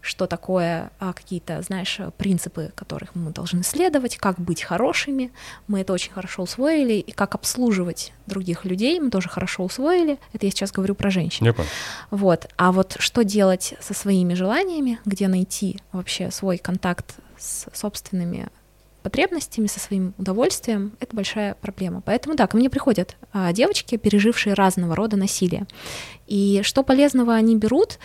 что 0.00 0.26
такое 0.26 0.90
а, 1.00 1.12
какие-то, 1.12 1.62
знаешь, 1.62 1.98
принципы, 2.16 2.72
которых 2.74 3.14
мы 3.14 3.32
должны 3.32 3.62
следовать, 3.62 4.16
как 4.16 4.38
быть 4.38 4.62
хорошими. 4.62 5.32
Мы 5.66 5.80
это 5.80 5.92
очень 5.92 6.12
хорошо 6.12 6.42
усвоили, 6.42 6.94
и 6.94 7.12
как 7.12 7.34
обслуживать 7.34 8.12
других 8.26 8.64
людей 8.64 9.00
мы 9.00 9.10
тоже 9.10 9.28
хорошо 9.28 9.64
усвоили. 9.64 10.18
Это 10.32 10.46
я 10.46 10.52
сейчас 10.52 10.72
говорю 10.72 10.94
про 10.94 11.10
женщин. 11.10 11.44
Вот. 12.10 12.46
А 12.56 12.72
вот 12.72 12.96
что 12.98 13.24
делать 13.24 13.74
со 13.80 13.94
своими 13.94 14.34
желаниями, 14.34 15.00
где 15.04 15.28
найти 15.28 15.80
вообще 15.92 16.30
свой 16.30 16.58
контакт 16.58 17.16
с 17.38 17.66
собственными 17.72 18.48
потребностями, 19.06 19.68
со 19.68 19.78
своим 19.78 20.14
удовольствием, 20.18 20.90
это 20.98 21.14
большая 21.14 21.54
проблема. 21.54 22.02
Поэтому 22.04 22.34
да, 22.34 22.48
ко 22.48 22.56
мне 22.56 22.68
приходят 22.68 23.16
а, 23.32 23.52
девочки, 23.52 23.96
пережившие 23.96 24.54
разного 24.54 24.96
рода 24.96 25.16
насилие. 25.16 25.68
И 26.26 26.62
что 26.64 26.82
полезного 26.82 27.34
они 27.34 27.54
берут, 27.56 28.00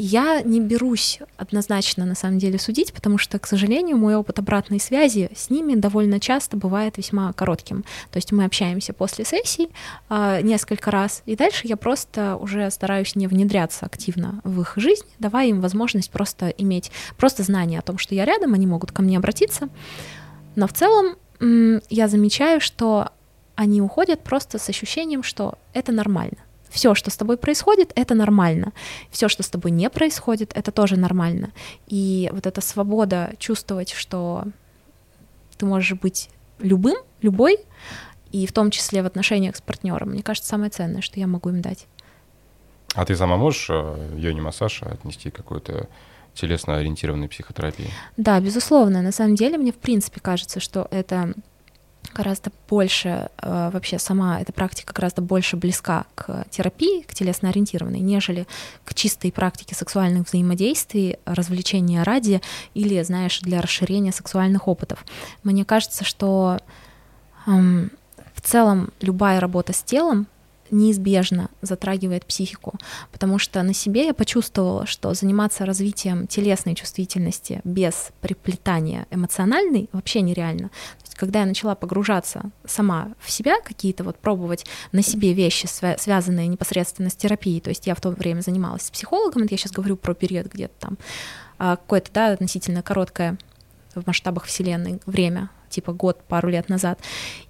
я 0.00 0.42
не 0.42 0.60
берусь 0.60 1.18
однозначно 1.38 2.04
на 2.04 2.14
самом 2.14 2.38
деле 2.38 2.58
судить, 2.58 2.92
потому 2.92 3.16
что, 3.18 3.38
к 3.38 3.46
сожалению, 3.46 3.96
мой 3.96 4.14
опыт 4.16 4.38
обратной 4.38 4.78
связи 4.78 5.30
с 5.34 5.50
ними 5.50 5.74
довольно 5.74 6.20
часто 6.20 6.56
бывает 6.56 6.98
весьма 6.98 7.32
коротким. 7.32 7.84
То 8.12 8.18
есть 8.18 8.30
мы 8.30 8.44
общаемся 8.44 8.92
после 8.92 9.24
сессий 9.24 9.70
э, 10.08 10.40
несколько 10.42 10.90
раз, 10.90 11.22
и 11.26 11.34
дальше 11.36 11.66
я 11.66 11.76
просто 11.76 12.36
уже 12.36 12.70
стараюсь 12.70 13.16
не 13.16 13.26
внедряться 13.26 13.86
активно 13.86 14.40
в 14.44 14.60
их 14.60 14.74
жизнь, 14.76 15.06
давая 15.18 15.48
им 15.48 15.60
возможность 15.60 16.10
просто 16.10 16.48
иметь 16.50 16.92
просто 17.16 17.42
знание 17.42 17.80
о 17.80 17.82
том, 17.82 17.98
что 17.98 18.14
я 18.14 18.24
рядом, 18.24 18.54
они 18.54 18.66
могут 18.66 18.92
ко 18.92 19.02
мне 19.02 19.16
обратиться. 19.16 19.68
Но 20.58 20.66
в 20.66 20.72
целом 20.72 21.14
я 21.88 22.08
замечаю, 22.08 22.60
что 22.60 23.10
они 23.54 23.80
уходят 23.80 24.24
просто 24.24 24.58
с 24.58 24.68
ощущением, 24.68 25.22
что 25.22 25.56
это 25.72 25.92
нормально. 25.92 26.38
Все, 26.68 26.96
что 26.96 27.12
с 27.12 27.16
тобой 27.16 27.36
происходит, 27.36 27.92
это 27.94 28.16
нормально. 28.16 28.72
Все, 29.12 29.28
что 29.28 29.44
с 29.44 29.48
тобой 29.48 29.70
не 29.70 29.88
происходит, 29.88 30.50
это 30.56 30.72
тоже 30.72 30.96
нормально. 30.96 31.52
И 31.86 32.28
вот 32.32 32.44
эта 32.46 32.60
свобода 32.60 33.34
чувствовать, 33.38 33.92
что 33.92 34.46
ты 35.58 35.64
можешь 35.64 35.92
быть 35.92 36.28
любым, 36.58 36.96
любой, 37.22 37.60
и 38.32 38.44
в 38.48 38.52
том 38.52 38.72
числе 38.72 39.04
в 39.04 39.06
отношениях 39.06 39.54
с 39.54 39.60
партнером, 39.60 40.10
мне 40.10 40.24
кажется, 40.24 40.50
самое 40.50 40.70
ценное, 40.72 41.02
что 41.02 41.20
я 41.20 41.28
могу 41.28 41.50
им 41.50 41.62
дать. 41.62 41.86
А 42.94 43.04
ты 43.04 43.14
сама 43.14 43.36
можешь 43.36 43.68
э, 43.70 44.14
йони-массаж 44.16 44.82
отнести 44.82 45.30
какой-то 45.30 45.88
телесно 46.38 46.76
ориентированной 46.76 47.28
психотерапии. 47.28 47.90
Да, 48.16 48.40
безусловно. 48.40 49.02
На 49.02 49.12
самом 49.12 49.34
деле, 49.34 49.58
мне 49.58 49.72
в 49.72 49.76
принципе 49.76 50.20
кажется, 50.20 50.60
что 50.60 50.88
это 50.90 51.34
гораздо 52.14 52.50
больше, 52.68 53.28
э, 53.42 53.70
вообще 53.72 53.98
сама 53.98 54.40
эта 54.40 54.52
практика 54.52 54.92
гораздо 54.94 55.20
больше 55.22 55.56
близка 55.56 56.06
к 56.14 56.46
терапии, 56.50 57.02
к 57.02 57.14
телесно-ориентированной, 57.14 58.00
нежели 58.00 58.46
к 58.84 58.94
чистой 58.94 59.30
практике 59.30 59.74
сексуальных 59.74 60.26
взаимодействий, 60.26 61.18
развлечения 61.26 62.02
ради 62.02 62.40
или, 62.74 63.02
знаешь, 63.02 63.40
для 63.40 63.60
расширения 63.60 64.12
сексуальных 64.12 64.68
опытов. 64.68 65.04
Мне 65.42 65.64
кажется, 65.64 66.04
что 66.04 66.58
эм, 67.46 67.90
в 68.34 68.40
целом 68.40 68.90
любая 69.00 69.40
работа 69.40 69.72
с 69.72 69.82
телом 69.82 70.26
неизбежно 70.70 71.48
затрагивает 71.62 72.24
психику, 72.26 72.78
потому 73.12 73.38
что 73.38 73.62
на 73.62 73.74
себе 73.74 74.06
я 74.06 74.14
почувствовала, 74.14 74.86
что 74.86 75.14
заниматься 75.14 75.64
развитием 75.64 76.26
телесной 76.26 76.74
чувствительности 76.74 77.60
без 77.64 78.10
приплетания 78.20 79.06
эмоциональной 79.10 79.88
вообще 79.92 80.20
нереально. 80.20 80.68
То 80.68 81.04
есть, 81.04 81.14
когда 81.14 81.40
я 81.40 81.46
начала 81.46 81.74
погружаться 81.74 82.50
сама 82.64 83.12
в 83.20 83.30
себя, 83.30 83.60
какие-то 83.60 84.04
вот 84.04 84.18
пробовать 84.18 84.66
на 84.92 85.02
себе 85.02 85.32
вещи, 85.32 85.66
связанные 85.98 86.46
непосредственно 86.46 87.10
с 87.10 87.16
терапией, 87.16 87.60
то 87.60 87.70
есть 87.70 87.86
я 87.86 87.94
в 87.94 88.00
то 88.00 88.10
время 88.10 88.40
занималась 88.40 88.82
с 88.82 88.90
психологом, 88.90 89.42
это 89.42 89.54
я 89.54 89.58
сейчас 89.58 89.72
говорю 89.72 89.96
про 89.96 90.14
период 90.14 90.46
где-то 90.46 90.74
там, 90.78 90.98
а, 91.58 91.76
какое-то, 91.76 92.10
да, 92.12 92.32
относительно 92.32 92.82
короткое 92.82 93.38
в 93.94 94.06
масштабах 94.06 94.44
Вселенной 94.44 95.00
время, 95.06 95.50
типа 95.70 95.92
год, 95.92 96.22
пару 96.28 96.48
лет 96.48 96.68
назад, 96.68 97.00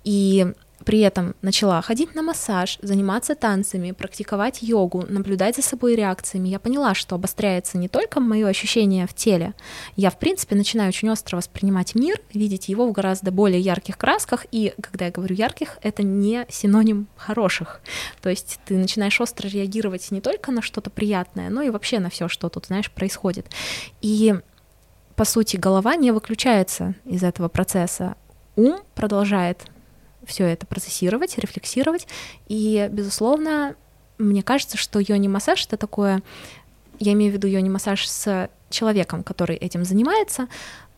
и 0.05 0.53
при 0.89 1.01
этом 1.01 1.35
начала 1.43 1.83
ходить 1.83 2.15
на 2.15 2.23
массаж, 2.23 2.79
заниматься 2.81 3.35
танцами, 3.35 3.93
практиковать 3.93 4.63
йогу, 4.63 5.05
наблюдать 5.07 5.57
за 5.57 5.61
собой 5.61 5.95
реакциями, 5.95 6.49
я 6.49 6.59
поняла, 6.59 6.95
что 6.95 7.15
обостряется 7.15 7.77
не 7.77 7.89
только 7.89 8.21
мое 8.21 8.49
ощущение 8.49 9.07
в 9.07 9.13
теле, 9.13 9.53
я, 9.97 10.09
в 10.09 10.19
принципе, 10.19 10.57
начинаю 10.57 10.89
очень 10.89 11.11
остро 11.11 11.37
воспринимать 11.37 11.95
мир, 11.95 12.23
видеть 12.33 12.71
его 12.71 12.89
в 12.89 12.93
гораздо 12.93 13.31
более 13.31 13.61
ярких 13.61 13.99
красках, 13.99 14.47
и 14.51 14.73
когда 14.81 15.05
я 15.05 15.11
говорю 15.11 15.37
ярких, 15.37 15.77
это 15.83 16.03
не 16.03 16.47
синоним 16.49 17.07
хороших. 17.19 17.83
То 18.23 18.31
есть 18.31 18.59
ты 18.65 18.79
начинаешь 18.79 19.21
остро 19.21 19.47
реагировать 19.47 20.11
не 20.11 20.23
только 20.23 20.53
на 20.53 20.63
что-то 20.63 20.89
приятное, 20.89 21.51
но 21.51 21.61
и 21.61 21.69
вообще 21.69 21.99
на 21.99 22.09
все, 22.09 22.29
что 22.29 22.49
тут, 22.49 22.65
знаешь, 22.65 22.91
происходит. 22.91 23.45
И 24.01 24.35
по 25.17 25.27
сути, 25.27 25.59
голова 25.59 25.97
не 25.97 26.13
выключается 26.13 26.95
из 27.05 27.23
этого 27.25 27.49
процесса. 27.49 28.15
Ум 28.57 28.81
продолжает 28.95 29.67
все 30.29 30.45
это 30.45 30.67
процессировать, 30.67 31.37
рефлексировать. 31.39 32.07
И, 32.47 32.89
безусловно, 32.93 33.75
мне 34.19 34.43
кажется, 34.43 34.77
что 34.77 35.01
йони-массаж— 35.01 35.67
это 35.69 35.77
такое... 35.77 36.23
Я 37.01 37.13
имею 37.13 37.33
в 37.33 37.35
виду 37.35 37.49
йони-массаж 37.49 38.09
с 38.09 38.51
человеком, 38.71 39.23
который 39.23 39.57
этим 39.57 39.85
занимается. 39.85 40.49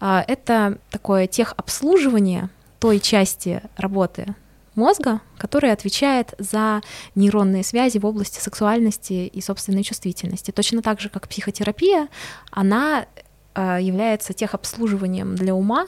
А, 0.00 0.24
это 0.26 0.78
такое 0.90 1.26
техобслуживание 1.26 2.48
той 2.78 3.00
части 3.00 3.62
работы 3.76 4.34
мозга, 4.74 5.20
которая 5.36 5.72
отвечает 5.72 6.34
за 6.38 6.80
нейронные 7.14 7.62
связи 7.62 7.98
в 7.98 8.06
области 8.06 8.40
сексуальности 8.40 9.26
и 9.26 9.40
собственной 9.40 9.82
чувствительности. 9.82 10.50
Точно 10.50 10.80
так 10.82 11.00
же, 11.00 11.08
как 11.08 11.28
психотерапия, 11.28 12.08
она 12.50 13.06
а, 13.54 13.78
является 13.78 14.32
техобслуживанием 14.32 15.34
для 15.34 15.54
ума, 15.54 15.86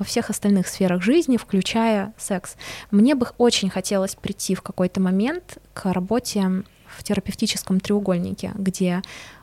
во 0.00 0.04
всех 0.04 0.30
остальных 0.30 0.66
сферах 0.66 1.02
жизни, 1.02 1.36
включая 1.36 2.14
секс. 2.16 2.56
Мне 2.90 3.14
бы 3.14 3.28
очень 3.36 3.68
хотелось 3.68 4.14
прийти 4.14 4.54
в 4.54 4.62
какой-то 4.62 4.98
момент 4.98 5.58
к 5.74 5.92
работе 5.92 6.64
в 6.88 7.04
терапевтическом 7.04 7.80
треугольнике, 7.80 8.52
где 8.56 9.02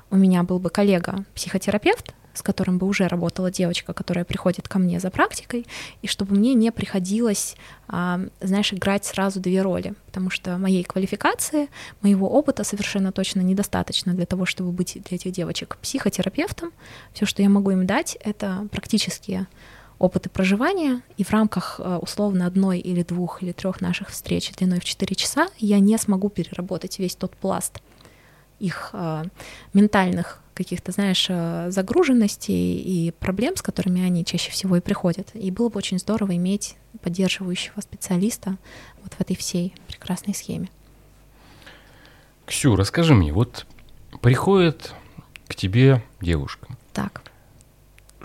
у 0.09 0.17
меня 0.17 0.41
был 0.41 0.57
бы 0.57 0.71
коллега-психотерапевт, 0.71 2.15
с 2.33 2.41
которым 2.41 2.79
бы 2.79 2.87
уже 2.87 3.07
работала 3.07 3.51
девочка, 3.51 3.93
которая 3.93 4.25
приходит 4.25 4.67
ко 4.67 4.79
мне 4.79 4.99
за 4.99 5.11
практикой, 5.11 5.67
и 6.01 6.07
чтобы 6.07 6.35
мне 6.35 6.55
не 6.55 6.71
приходилось, 6.71 7.55
а, 7.87 8.19
знаешь, 8.41 8.73
играть 8.73 9.05
сразу 9.05 9.39
две 9.39 9.61
роли, 9.61 9.93
потому 10.07 10.31
что 10.31 10.57
моей 10.57 10.83
квалификации, 10.83 11.69
моего 12.01 12.29
опыта 12.29 12.63
совершенно 12.63 13.11
точно 13.11 13.41
недостаточно 13.41 14.13
для 14.13 14.25
того, 14.25 14.45
чтобы 14.45 14.71
быть 14.71 14.97
для 15.07 15.17
этих 15.17 15.31
девочек 15.31 15.77
психотерапевтом. 15.81 16.71
Все, 17.13 17.25
что 17.25 17.43
я 17.43 17.49
могу 17.49 17.71
им 17.71 17.85
дать, 17.85 18.17
это 18.21 18.67
практические 18.71 19.47
опыты 20.00 20.30
проживания, 20.30 21.01
и 21.18 21.24
в 21.24 21.32
рамках 21.32 21.80
э, 21.80 21.98
условно 22.01 22.46
одной 22.46 22.80
или 22.80 23.04
двух 23.04 23.42
или 23.42 23.51
трех 23.51 23.82
наших 23.82 24.10
встреч 24.10 24.51
длиной 24.51 24.80
в 24.80 24.86
4 24.86 25.16
часа 25.16 25.48
я 25.58 25.80
не 25.80 25.98
смогу 25.98 26.30
переработать 26.30 27.00
весь 27.00 27.16
тот 27.16 27.36
пласт 27.36 27.82
их 28.60 28.89
э, 28.94 29.24
ментальных 29.74 30.42
каких-то, 30.54 30.92
знаешь, 30.92 31.27
э, 31.30 31.68
загруженностей 31.70 32.77
и 32.80 33.12
проблем, 33.12 33.56
с 33.56 33.62
которыми 33.62 34.01
они 34.01 34.25
чаще 34.25 34.51
всего 34.51 34.77
и 34.77 34.82
приходят. 34.82 35.30
И 35.34 35.51
было 35.51 35.70
бы 35.70 35.77
очень 35.77 36.00
здорово 36.00 36.36
иметь 36.36 36.75
поддерживающего 37.01 37.80
специалиста 37.82 38.58
вот 39.04 39.13
в 39.13 39.22
этой 39.22 39.36
всей 39.36 39.74
прекрасной 39.88 40.34
схеме. 40.34 40.70
Ксю, 42.46 42.75
расскажи 42.75 43.13
мне, 43.13 43.32
вот 43.32 43.68
приходит 44.22 44.94
к 45.48 45.56
тебе 45.56 46.04
девушка. 46.22 46.68
Так 46.94 47.26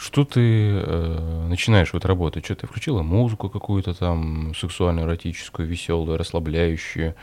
что 0.03 0.25
ты 0.25 0.41
э, 0.41 1.47
начинаешь 1.49 1.93
вот 1.93 2.05
работать? 2.05 2.45
Что 2.45 2.57
ты 2.57 2.67
включила 2.67 3.03
музыку 3.03 3.49
какую-то 3.49 3.95
там 3.95 4.55
сексуальную, 4.55 5.07
эротическую, 5.07 5.69
веселую, 5.69 6.19
расслабляющую? 6.19 7.15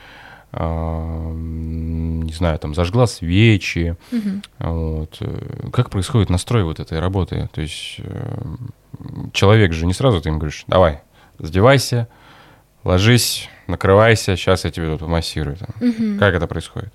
э, 0.51 1.31
не 1.33 2.33
знаю, 2.33 2.59
там 2.59 2.74
зажгла 2.74 3.07
свечи. 3.07 3.95
Угу. 4.12 4.69
Вот. 4.69 5.21
Как 5.71 5.89
происходит 5.89 6.29
настрой 6.29 6.63
вот 6.63 6.79
этой 6.79 7.00
работы? 7.00 7.50
То 7.53 7.62
есть 7.62 7.95
э, 8.00 8.41
человек 9.33 9.74
же 9.74 9.86
не 9.86 9.93
сразу 9.93 10.21
ты 10.21 10.29
им 10.29 10.39
говоришь, 10.39 10.63
давай, 10.67 11.01
раздевайся, 11.38 12.07
ложись, 12.83 13.50
накрывайся, 13.67 14.36
сейчас 14.36 14.65
я 14.65 14.71
тебе 14.71 14.98
тут 14.98 15.07
массирую. 15.07 15.57
Угу. 15.79 16.19
Как 16.19 16.33
это 16.33 16.48
происходит? 16.48 16.91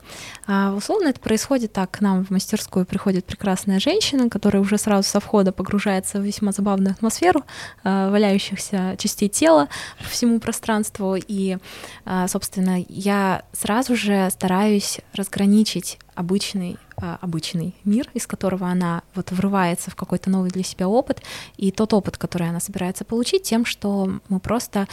А, 0.47 0.75
условно 0.75 1.09
это 1.09 1.21
происходит 1.21 1.73
так. 1.73 1.91
К 1.91 2.01
нам 2.01 2.25
в 2.25 2.31
мастерскую 2.31 2.85
приходит 2.85 3.25
прекрасная 3.25 3.79
женщина, 3.81 4.29
которая 4.29 4.63
уже 4.63 4.77
сразу 4.79 5.09
со 5.09 5.21
входа 5.21 5.53
погружается 5.53 6.19
в 6.19 6.23
весьма 6.23 6.53
забавную 6.53 6.93
атмосферу 6.93 7.45
а, 7.83 8.11
валяющихся 8.11 8.97
частей 8.99 9.29
тела 9.29 9.69
по 9.99 10.09
всему 10.09 10.41
пространству. 10.41 11.17
И, 11.17 11.59
а, 12.05 12.29
собственно, 12.29 12.85
я 12.89 13.43
сразу 13.53 13.97
же 13.97 14.29
стараюсь 14.31 15.01
разграничить 15.15 15.99
обычный 16.15 16.77
а, 16.97 17.19
обычный 17.21 17.75
мир, 17.85 18.09
из 18.15 18.27
которого 18.27 18.69
она 18.69 19.03
вот 19.15 19.33
врывается 19.33 19.91
в 19.91 19.97
какой-то 19.97 20.31
новый 20.31 20.51
для 20.51 20.63
себя 20.63 20.89
опыт, 20.89 21.23
и 21.57 21.73
тот 21.73 21.93
опыт, 21.93 22.17
который 22.17 22.49
она 22.49 22.61
собирается 22.61 23.05
получить, 23.05 23.43
тем, 23.43 23.65
что 23.65 24.21
мы 24.29 24.39
просто 24.39 24.87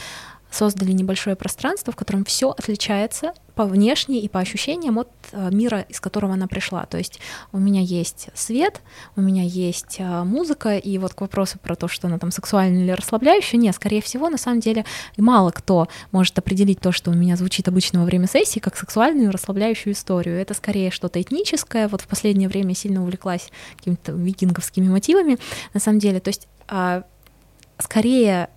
создали 0.52 0.92
небольшое 0.92 1.34
пространство, 1.34 1.92
в 1.92 1.96
котором 1.96 2.24
все 2.24 2.50
отличается 2.50 3.32
по 3.54 3.64
внешней 3.64 4.20
и 4.20 4.28
по 4.28 4.40
ощущениям 4.40 4.98
от 4.98 5.08
э, 5.32 5.50
мира, 5.50 5.84
из 5.88 6.00
которого 6.00 6.34
она 6.34 6.46
пришла. 6.46 6.84
То 6.86 6.98
есть 6.98 7.20
у 7.52 7.58
меня 7.58 7.80
есть 7.80 8.28
свет, 8.34 8.80
у 9.16 9.20
меня 9.20 9.42
есть 9.42 9.96
э, 9.98 10.24
музыка, 10.24 10.76
и 10.76 10.98
вот 10.98 11.14
к 11.14 11.20
вопросу 11.20 11.58
про 11.58 11.74
то, 11.74 11.88
что 11.88 12.06
она 12.06 12.18
там 12.18 12.30
сексуальная 12.30 12.82
или 12.82 12.90
расслабляющая, 12.92 13.58
нет, 13.58 13.74
скорее 13.74 14.00
всего, 14.00 14.28
на 14.28 14.38
самом 14.38 14.60
деле 14.60 14.84
мало 15.16 15.50
кто 15.50 15.88
может 16.12 16.38
определить 16.38 16.80
то, 16.80 16.92
что 16.92 17.10
у 17.10 17.14
меня 17.14 17.36
звучит 17.36 17.68
обычно 17.68 18.00
во 18.00 18.06
время 18.06 18.26
сессии, 18.26 18.58
как 18.58 18.76
сексуальную 18.76 19.30
расслабляющую 19.30 19.92
историю. 19.92 20.36
Это 20.38 20.54
скорее 20.54 20.90
что-то 20.90 21.20
этническое. 21.20 21.88
Вот 21.88 22.02
в 22.02 22.06
последнее 22.06 22.48
время 22.48 22.74
сильно 22.74 23.02
увлеклась 23.02 23.50
какими-то 23.76 24.12
викинговскими 24.12 24.88
мотивами, 24.88 25.38
на 25.74 25.80
самом 25.80 25.98
деле. 25.98 26.20
То 26.20 26.28
есть 26.28 26.48
а, 26.68 27.04
скорее 27.78 28.48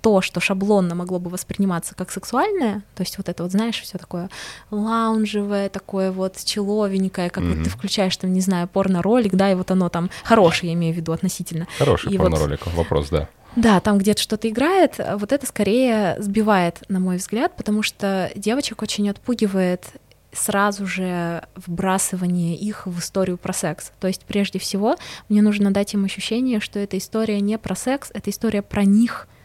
то, 0.00 0.20
что 0.20 0.40
шаблонно 0.40 0.94
могло 0.94 1.18
бы 1.18 1.30
восприниматься 1.30 1.94
как 1.94 2.10
сексуальное, 2.10 2.82
то 2.94 3.02
есть 3.02 3.18
вот 3.18 3.28
это 3.28 3.42
вот, 3.42 3.52
знаешь, 3.52 3.80
все 3.80 3.98
такое 3.98 4.30
лаунжевое, 4.70 5.68
такое 5.68 6.12
вот 6.12 6.36
человенькое, 6.44 7.30
как 7.30 7.44
mm-hmm. 7.44 7.54
вот 7.56 7.64
ты 7.64 7.70
включаешь 7.70 8.16
там, 8.16 8.32
не 8.32 8.40
знаю, 8.40 8.68
порно-ролик, 8.68 9.34
да, 9.34 9.50
и 9.50 9.54
вот 9.54 9.70
оно 9.70 9.88
там 9.88 10.10
хорошее, 10.24 10.72
я 10.72 10.78
имею 10.78 10.94
в 10.94 10.96
виду 10.96 11.12
относительно. 11.12 11.66
Хороший 11.78 12.12
и 12.12 12.18
порно-ролик, 12.18 12.66
вот, 12.66 12.74
вопрос, 12.74 13.08
да. 13.10 13.28
Да, 13.56 13.80
там 13.80 13.98
где-то 13.98 14.20
что-то 14.22 14.48
играет, 14.48 15.00
вот 15.16 15.32
это 15.32 15.46
скорее 15.46 16.16
сбивает, 16.20 16.82
на 16.88 17.00
мой 17.00 17.16
взгляд, 17.16 17.56
потому 17.56 17.82
что 17.82 18.30
девочек 18.36 18.82
очень 18.82 19.08
отпугивает 19.10 19.84
сразу 20.32 20.86
же 20.86 21.42
вбрасывание 21.56 22.54
их 22.54 22.86
в 22.86 22.98
историю 23.00 23.38
про 23.38 23.52
секс. 23.52 23.90
То 23.98 24.06
есть 24.06 24.24
прежде 24.26 24.58
всего 24.58 24.96
мне 25.28 25.42
нужно 25.42 25.72
дать 25.72 25.94
им 25.94 26.04
ощущение, 26.04 26.60
что 26.60 26.78
эта 26.78 26.98
история 26.98 27.40
не 27.40 27.58
про 27.58 27.74
секс, 27.74 28.10
это 28.12 28.30
история 28.30 28.62
про 28.62 28.84
них— 28.84 29.26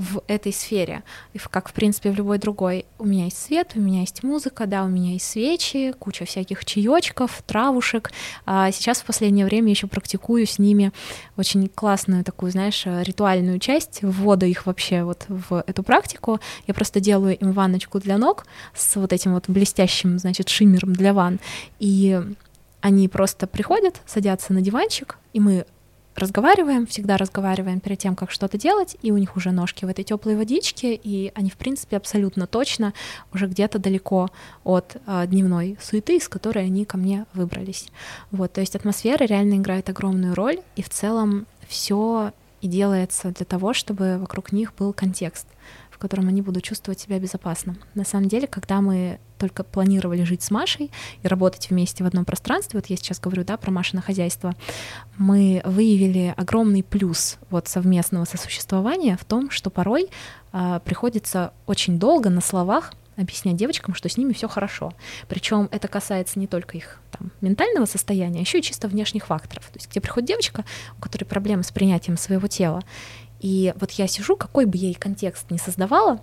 в 0.00 0.22
этой 0.28 0.52
сфере, 0.52 1.02
как, 1.50 1.68
в 1.68 1.72
принципе, 1.74 2.10
в 2.10 2.14
любой 2.14 2.38
другой. 2.38 2.86
У 2.98 3.04
меня 3.04 3.24
есть 3.24 3.36
свет, 3.36 3.72
у 3.74 3.80
меня 3.80 4.00
есть 4.00 4.22
музыка, 4.22 4.66
да, 4.66 4.84
у 4.84 4.88
меня 4.88 5.12
есть 5.12 5.30
свечи, 5.30 5.92
куча 5.98 6.24
всяких 6.24 6.64
чаечков, 6.64 7.42
травушек. 7.46 8.10
А 8.46 8.70
сейчас 8.72 9.02
в 9.02 9.04
последнее 9.04 9.44
время 9.44 9.68
еще 9.70 9.86
практикую 9.86 10.46
с 10.46 10.58
ними 10.58 10.92
очень 11.36 11.68
классную 11.68 12.24
такую, 12.24 12.50
знаешь, 12.50 12.84
ритуальную 12.86 13.58
часть, 13.58 13.98
ввода 14.02 14.46
их 14.46 14.64
вообще 14.64 15.04
вот 15.04 15.26
в 15.28 15.62
эту 15.66 15.82
практику. 15.82 16.40
Я 16.66 16.72
просто 16.72 17.00
делаю 17.00 17.36
им 17.36 17.52
ванночку 17.52 18.00
для 18.00 18.16
ног 18.16 18.46
с 18.74 18.96
вот 18.96 19.12
этим 19.12 19.34
вот 19.34 19.48
блестящим, 19.48 20.18
значит, 20.18 20.48
шиммером 20.48 20.94
для 20.94 21.12
ванн. 21.12 21.40
И 21.78 22.20
они 22.80 23.08
просто 23.08 23.46
приходят, 23.46 24.00
садятся 24.06 24.54
на 24.54 24.62
диванчик, 24.62 25.18
и 25.34 25.40
мы 25.40 25.66
разговариваем, 26.14 26.86
всегда 26.86 27.16
разговариваем 27.16 27.80
перед 27.80 27.98
тем, 27.98 28.16
как 28.16 28.30
что-то 28.30 28.58
делать, 28.58 28.96
и 29.02 29.12
у 29.12 29.16
них 29.16 29.36
уже 29.36 29.50
ножки 29.50 29.84
в 29.84 29.88
этой 29.88 30.04
теплой 30.04 30.36
водичке, 30.36 30.94
и 30.94 31.32
они, 31.34 31.50
в 31.50 31.56
принципе, 31.56 31.96
абсолютно 31.96 32.46
точно 32.46 32.92
уже 33.32 33.46
где-то 33.46 33.78
далеко 33.78 34.30
от 34.64 34.96
э, 35.06 35.26
дневной 35.26 35.78
суеты, 35.80 36.16
из 36.16 36.28
которой 36.28 36.66
они 36.66 36.84
ко 36.84 36.96
мне 36.96 37.26
выбрались. 37.34 37.88
Вот, 38.30 38.52
то 38.52 38.60
есть 38.60 38.76
атмосфера 38.76 39.24
реально 39.24 39.54
играет 39.54 39.88
огромную 39.88 40.34
роль, 40.34 40.60
и 40.76 40.82
в 40.82 40.88
целом 40.88 41.46
все 41.68 42.32
и 42.60 42.68
делается 42.68 43.30
для 43.30 43.46
того, 43.46 43.72
чтобы 43.72 44.18
вокруг 44.18 44.52
них 44.52 44.74
был 44.74 44.92
контекст 44.92 45.46
котором 46.00 46.26
они 46.26 46.42
будут 46.42 46.64
чувствовать 46.64 46.98
себя 46.98 47.20
безопасно. 47.20 47.76
На 47.94 48.04
самом 48.04 48.28
деле, 48.28 48.48
когда 48.48 48.80
мы 48.80 49.20
только 49.40 49.64
планировали 49.64 50.22
жить 50.22 50.42
с 50.42 50.50
Машей 50.50 50.90
и 51.22 51.28
работать 51.28 51.70
вместе 51.70 52.04
в 52.04 52.06
одном 52.06 52.24
пространстве, 52.24 52.78
вот 52.78 52.86
я 52.86 52.96
сейчас 52.96 53.18
говорю, 53.18 53.42
да, 53.42 53.56
про 53.56 53.70
Машино 53.70 54.02
хозяйство, 54.02 54.54
мы 55.16 55.62
выявили 55.64 56.34
огромный 56.36 56.82
плюс 56.82 57.38
вот 57.48 57.66
совместного 57.66 58.26
сосуществования 58.26 59.16
в 59.16 59.24
том, 59.24 59.50
что 59.50 59.70
порой 59.70 60.08
э, 60.52 60.80
приходится 60.84 61.52
очень 61.66 61.98
долго 61.98 62.28
на 62.28 62.40
словах 62.40 62.92
объяснять 63.16 63.56
девочкам, 63.56 63.94
что 63.94 64.08
с 64.08 64.16
ними 64.16 64.32
все 64.32 64.48
хорошо. 64.48 64.92
Причем 65.28 65.68
это 65.70 65.88
касается 65.88 66.38
не 66.38 66.46
только 66.46 66.76
их 66.76 67.00
там, 67.10 67.30
ментального 67.40 67.86
состояния, 67.86 68.38
а 68.38 68.42
еще 68.42 68.58
и 68.58 68.62
чисто 68.62 68.88
внешних 68.88 69.26
факторов. 69.26 69.64
То 69.66 69.78
есть 69.78 69.90
где 69.90 70.00
приходит 70.00 70.28
девочка, 70.28 70.64
у 70.98 71.02
которой 71.02 71.24
проблемы 71.24 71.62
с 71.62 71.70
принятием 71.70 72.16
своего 72.16 72.46
тела, 72.46 72.82
и 73.40 73.72
вот 73.80 73.90
я 73.92 74.06
сижу, 74.06 74.36
какой 74.36 74.66
бы 74.66 74.76
ей 74.76 74.94
контекст 74.94 75.50
не 75.50 75.58
создавала, 75.58 76.20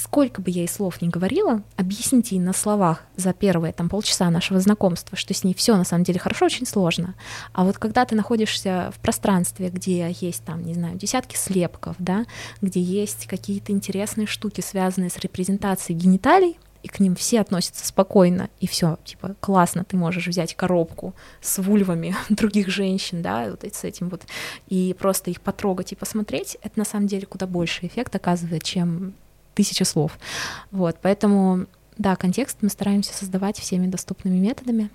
сколько 0.00 0.40
бы 0.40 0.50
я 0.50 0.62
ей 0.62 0.68
слов 0.68 1.02
не 1.02 1.08
говорила, 1.08 1.62
объяснить 1.76 2.32
ей 2.32 2.40
на 2.40 2.52
словах 2.52 3.04
за 3.16 3.32
первые 3.32 3.72
там 3.72 3.88
полчаса 3.88 4.30
нашего 4.30 4.58
знакомства, 4.60 5.16
что 5.16 5.34
с 5.34 5.44
ней 5.44 5.54
все 5.54 5.76
на 5.76 5.84
самом 5.84 6.04
деле 6.04 6.18
хорошо, 6.18 6.46
очень 6.46 6.66
сложно. 6.66 7.14
А 7.52 7.64
вот 7.64 7.78
когда 7.78 8.04
ты 8.04 8.14
находишься 8.14 8.92
в 8.94 9.00
пространстве, 9.00 9.68
где 9.68 10.10
есть 10.20 10.44
там, 10.44 10.64
не 10.64 10.74
знаю, 10.74 10.96
десятки 10.96 11.36
слепков, 11.36 11.96
да, 11.98 12.24
где 12.62 12.80
есть 12.80 13.26
какие-то 13.26 13.72
интересные 13.72 14.26
штуки, 14.26 14.60
связанные 14.62 15.10
с 15.10 15.18
репрезентацией 15.18 15.98
гениталий, 15.98 16.58
и 16.82 16.88
к 16.88 16.98
ним 16.98 17.14
все 17.14 17.40
относятся 17.40 17.86
спокойно, 17.86 18.48
и 18.58 18.66
все, 18.66 18.98
типа, 19.04 19.36
классно, 19.40 19.84
ты 19.84 19.98
можешь 19.98 20.26
взять 20.26 20.54
коробку 20.54 21.14
с 21.42 21.58
вульвами 21.58 22.16
других 22.30 22.68
женщин, 22.68 23.20
да, 23.20 23.50
вот 23.50 23.64
с 23.64 23.84
этим 23.84 24.08
вот, 24.08 24.22
и 24.68 24.96
просто 24.98 25.30
их 25.30 25.42
потрогать 25.42 25.92
и 25.92 25.96
посмотреть, 25.96 26.56
это 26.62 26.78
на 26.78 26.86
самом 26.86 27.06
деле 27.06 27.26
куда 27.26 27.46
больше 27.46 27.86
эффект 27.86 28.14
оказывает, 28.16 28.62
чем 28.62 29.14
тысяча 29.60 29.84
слов. 29.84 30.18
Вот, 30.70 30.96
поэтому, 31.02 31.66
да, 31.98 32.16
контекст 32.16 32.58
мы 32.62 32.70
стараемся 32.70 33.12
создавать 33.12 33.58
всеми 33.58 33.86
доступными 33.86 34.38
методами. 34.38 34.88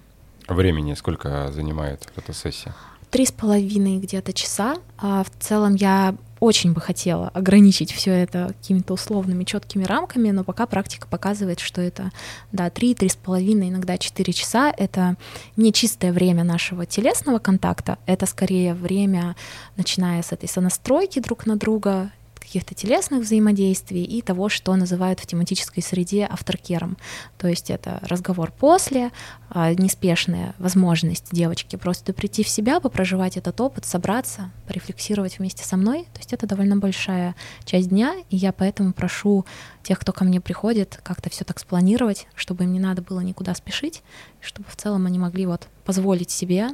Времени 0.48 0.96
сколько 0.96 1.52
занимает 1.52 2.08
эта 2.16 2.34
сессия? 2.34 2.74
Три 3.12 3.26
с 3.26 3.32
половиной 3.32 4.00
где-то 4.00 4.34
часа. 4.34 4.78
А 4.98 5.24
в 5.24 5.30
целом 5.40 5.76
я 5.76 6.16
очень 6.40 6.74
бы 6.74 6.82
хотела 6.82 7.30
ограничить 7.30 7.92
все 7.92 8.12
это 8.12 8.54
какими-то 8.60 8.94
условными 8.94 9.44
четкими 9.44 9.84
рамками, 9.84 10.32
но 10.32 10.44
пока 10.44 10.66
практика 10.66 11.08
показывает, 11.08 11.60
что 11.60 11.82
это 11.82 12.12
да, 12.52 12.68
3-3,5, 12.68 13.70
иногда 13.70 13.98
4 13.98 14.34
часа— 14.34 14.74
это 14.78 15.16
не 15.56 15.72
чистое 15.72 16.12
время 16.12 16.44
нашего 16.44 16.86
телесного 16.86 17.40
контакта, 17.40 17.98
это 18.06 18.26
скорее 18.26 18.74
время, 18.74 19.36
начиная 19.78 20.22
с 20.22 20.32
этой 20.32 20.50
сонастройки 20.50 21.20
друг 21.20 21.46
на 21.46 21.56
друга, 21.56 22.12
каких-то 22.56 22.74
телесных 22.74 23.24
взаимодействий 23.24 24.06
и 24.06 24.22
того, 24.22 24.48
что 24.48 24.74
называют 24.78 25.20
в 25.20 25.26
тематической 25.26 25.84
среде 25.84 26.26
авторкером. 26.26 26.96
То 27.38 27.50
есть 27.50 27.70
это 27.70 28.00
разговор 28.04 28.54
после, 28.58 29.12
а, 29.50 29.74
неспешная 29.74 30.56
возможность 30.58 31.34
девочки 31.34 31.76
просто 31.76 32.14
прийти 32.14 32.46
в 32.46 32.48
себя, 32.48 32.80
попроживать 32.80 33.36
этот 33.36 33.60
опыт, 33.60 33.86
собраться, 33.86 34.52
порефлексировать 34.68 35.38
вместе 35.38 35.66
со 35.66 35.76
мной. 35.76 36.04
То 36.14 36.20
есть 36.20 36.32
это 36.32 36.48
довольно 36.48 36.78
большая 36.78 37.36
часть 37.66 37.90
дня, 37.90 38.16
и 38.30 38.38
я 38.38 38.54
поэтому 38.54 38.94
прошу 38.94 39.46
тех, 39.84 40.00
кто 40.00 40.14
ко 40.14 40.24
мне 40.24 40.40
приходит, 40.40 41.02
как-то 41.04 41.30
все 41.30 41.44
так 41.44 41.60
спланировать, 41.60 42.26
чтобы 42.36 42.64
им 42.64 42.72
не 42.72 42.80
надо 42.80 43.02
было 43.02 43.20
никуда 43.20 43.54
спешить, 43.54 44.02
чтобы 44.40 44.70
в 44.70 44.78
целом 44.78 45.08
они 45.08 45.20
могли 45.20 45.46
вот 45.46 45.68
позволить 45.84 46.32
себе 46.32 46.70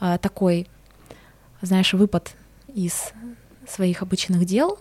а, 0.00 0.16
такой, 0.16 0.66
знаешь, 1.60 1.92
выпад 1.92 2.34
из 2.72 3.12
своих 3.66 4.00
обычных 4.00 4.46
дел, 4.46 4.78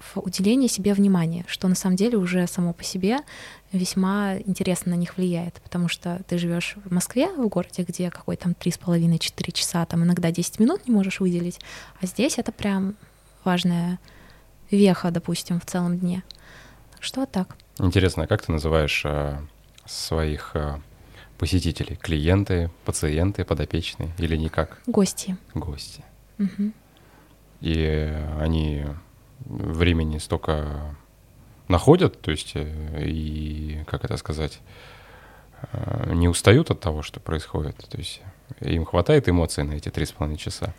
в 0.00 0.18
уделении 0.18 0.66
себе 0.66 0.94
внимания, 0.94 1.44
что 1.46 1.68
на 1.68 1.74
самом 1.74 1.96
деле 1.96 2.16
уже 2.16 2.46
само 2.46 2.72
по 2.72 2.82
себе 2.82 3.18
весьма 3.72 4.38
интересно 4.38 4.90
на 4.90 4.96
них 4.96 5.16
влияет, 5.16 5.60
потому 5.62 5.88
что 5.88 6.22
ты 6.26 6.38
живешь 6.38 6.76
в 6.84 6.92
Москве, 6.92 7.28
в 7.28 7.46
городе, 7.48 7.84
где 7.86 8.10
какой 8.10 8.36
там 8.36 8.54
три 8.54 8.72
с 8.72 8.78
половиной, 8.78 9.18
четыре 9.18 9.52
часа, 9.52 9.84
там 9.86 10.04
иногда 10.04 10.30
10 10.30 10.58
минут 10.58 10.86
не 10.88 10.94
можешь 10.94 11.20
выделить, 11.20 11.60
а 12.00 12.06
здесь 12.06 12.38
это 12.38 12.50
прям 12.52 12.96
важная 13.44 13.98
веха, 14.70 15.10
допустим, 15.10 15.60
в 15.60 15.66
целом 15.66 15.98
дне. 15.98 16.22
Так 16.92 17.04
что 17.04 17.26
так. 17.26 17.56
Интересно, 17.78 18.24
а 18.24 18.26
как 18.26 18.44
ты 18.44 18.52
называешь 18.52 19.02
э, 19.04 19.38
своих 19.86 20.52
э, 20.54 20.78
посетителей? 21.38 21.96
Клиенты, 21.96 22.70
пациенты, 22.84 23.44
подопечные 23.44 24.10
или 24.18 24.36
никак? 24.36 24.80
Гости. 24.86 25.36
Гости. 25.54 26.04
Угу. 26.38 26.72
И 27.62 28.14
они 28.38 28.86
времени 29.44 30.18
столько 30.18 30.96
находят, 31.68 32.20
то 32.20 32.30
есть, 32.30 32.52
э, 32.54 33.04
и, 33.04 33.82
как 33.86 34.04
это 34.04 34.16
сказать, 34.16 34.60
э, 35.72 36.12
не 36.14 36.28
устают 36.28 36.70
от 36.70 36.80
того, 36.80 37.02
что 37.02 37.20
происходит? 37.20 37.76
То 37.76 37.98
есть 37.98 38.22
им 38.60 38.84
хватает 38.84 39.28
эмоций 39.28 39.64
на 39.64 39.74
эти 39.74 39.88
три 39.88 40.04
с 40.04 40.12
половиной 40.12 40.38
часа? 40.38 40.74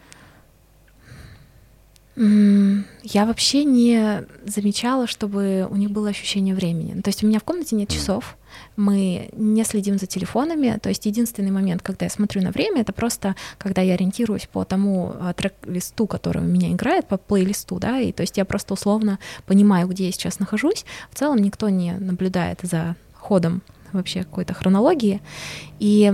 Я 2.16 3.26
вообще 3.26 3.64
не 3.64 4.26
замечала, 4.46 5.08
чтобы 5.08 5.66
у 5.70 5.76
них 5.78 5.92
было 5.92 6.10
ощущение 6.10 6.54
времени. 6.54 7.02
То 7.02 7.08
есть 7.08 7.24
у 7.24 7.28
меня 7.28 7.40
в 7.40 7.44
комнате 7.44 7.76
нет 7.76 7.90
часов, 7.90 8.38
мы 8.76 9.30
не 9.34 9.64
следим 9.64 9.98
за 9.98 10.06
телефонами. 10.06 10.80
То 10.82 10.90
есть 10.90 11.06
единственный 11.06 11.52
момент, 11.52 11.82
когда 11.82 12.06
я 12.06 12.10
смотрю 12.10 12.42
на 12.42 12.52
время, 12.52 12.82
это 12.82 12.94
просто 12.94 13.36
когда 13.58 13.82
я 13.82 13.94
ориентируюсь 13.94 14.48
по 14.52 14.64
тому 14.64 15.14
а, 15.20 15.34
трек-листу, 15.34 16.08
который 16.08 16.42
у 16.42 16.46
меня 16.46 16.72
играет, 16.72 17.08
по 17.08 17.18
плейлисту, 17.18 17.80
да, 17.80 18.00
и 18.00 18.12
то 18.12 18.22
есть 18.22 18.38
я 18.38 18.46
просто 18.46 18.74
условно 18.74 19.20
понимаю, 19.46 19.88
где 19.88 20.06
я 20.06 20.12
сейчас 20.12 20.40
нахожусь. 20.40 20.86
В 21.10 21.16
целом 21.16 21.38
никто 21.38 21.70
не 21.70 21.94
наблюдает 21.94 22.60
за 22.62 22.96
ходом 23.14 23.62
вообще 23.92 24.24
какой-то 24.24 24.54
хронологии. 24.54 25.22
И, 25.80 26.12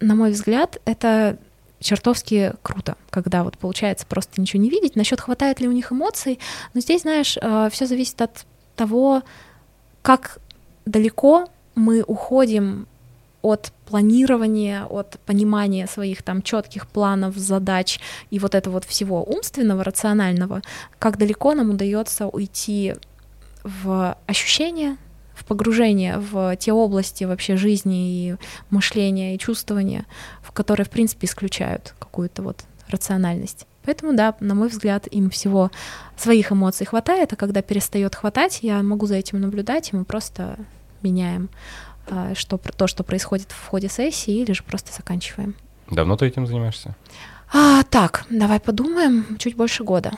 на 0.00 0.14
мой 0.14 0.32
взгляд, 0.32 0.80
это 0.84 1.38
чертовски 1.80 2.52
круто, 2.62 2.96
когда 3.10 3.42
вот 3.42 3.58
получается 3.58 4.06
просто 4.06 4.40
ничего 4.40 4.62
не 4.62 4.70
видеть. 4.70 4.96
Насчет 4.96 5.20
хватает 5.20 5.60
ли 5.60 5.68
у 5.68 5.72
них 5.72 5.92
эмоций, 5.92 6.38
но 6.74 6.80
здесь, 6.80 7.02
знаешь, 7.02 7.38
э, 7.40 7.68
все 7.72 7.86
зависит 7.86 8.20
от 8.20 8.46
того, 8.76 9.22
как 10.02 10.38
далеко 10.84 11.48
мы 11.74 12.02
уходим 12.02 12.86
от 13.42 13.72
планирования, 13.86 14.84
от 14.84 15.18
понимания 15.24 15.86
своих 15.86 16.22
там 16.22 16.42
четких 16.42 16.86
планов, 16.86 17.36
задач 17.36 17.98
и 18.30 18.38
вот 18.38 18.54
этого 18.54 18.74
вот 18.74 18.84
всего 18.84 19.22
умственного, 19.24 19.82
рационального, 19.82 20.62
как 20.98 21.16
далеко 21.16 21.54
нам 21.54 21.70
удается 21.70 22.26
уйти 22.26 22.94
в 23.64 24.16
ощущения, 24.26 24.96
в 25.34 25.44
погружение 25.46 26.18
в 26.18 26.54
те 26.56 26.72
области 26.72 27.24
вообще 27.24 27.56
жизни 27.56 28.10
и 28.10 28.36
мышления 28.68 29.34
и 29.34 29.38
чувствования, 29.38 30.04
в 30.42 30.52
которые, 30.52 30.84
в 30.84 30.90
принципе, 30.90 31.26
исключают 31.26 31.94
какую-то 31.98 32.42
вот 32.42 32.64
рациональность. 32.88 33.66
Поэтому, 33.84 34.12
да, 34.12 34.36
на 34.40 34.54
мой 34.54 34.68
взгляд, 34.68 35.06
им 35.10 35.30
всего 35.30 35.70
своих 36.16 36.52
эмоций 36.52 36.86
хватает, 36.86 37.32
а 37.32 37.36
когда 37.36 37.62
перестает 37.62 38.14
хватать, 38.14 38.58
я 38.62 38.82
могу 38.82 39.06
за 39.06 39.14
этим 39.14 39.40
наблюдать, 39.40 39.92
и 39.92 39.96
мы 39.96 40.04
просто 40.04 40.58
меняем 41.02 41.48
а, 42.06 42.34
что, 42.34 42.58
то, 42.58 42.86
что 42.86 43.04
происходит 43.04 43.52
в 43.52 43.68
ходе 43.68 43.88
сессии, 43.88 44.40
или 44.40 44.52
же 44.52 44.62
просто 44.62 44.92
заканчиваем. 44.92 45.54
Давно 45.90 46.16
ты 46.16 46.26
этим 46.26 46.46
занимаешься? 46.46 46.94
А, 47.52 47.82
так, 47.84 48.24
давай 48.30 48.60
подумаем, 48.60 49.36
чуть 49.38 49.56
больше 49.56 49.84
года. 49.84 50.12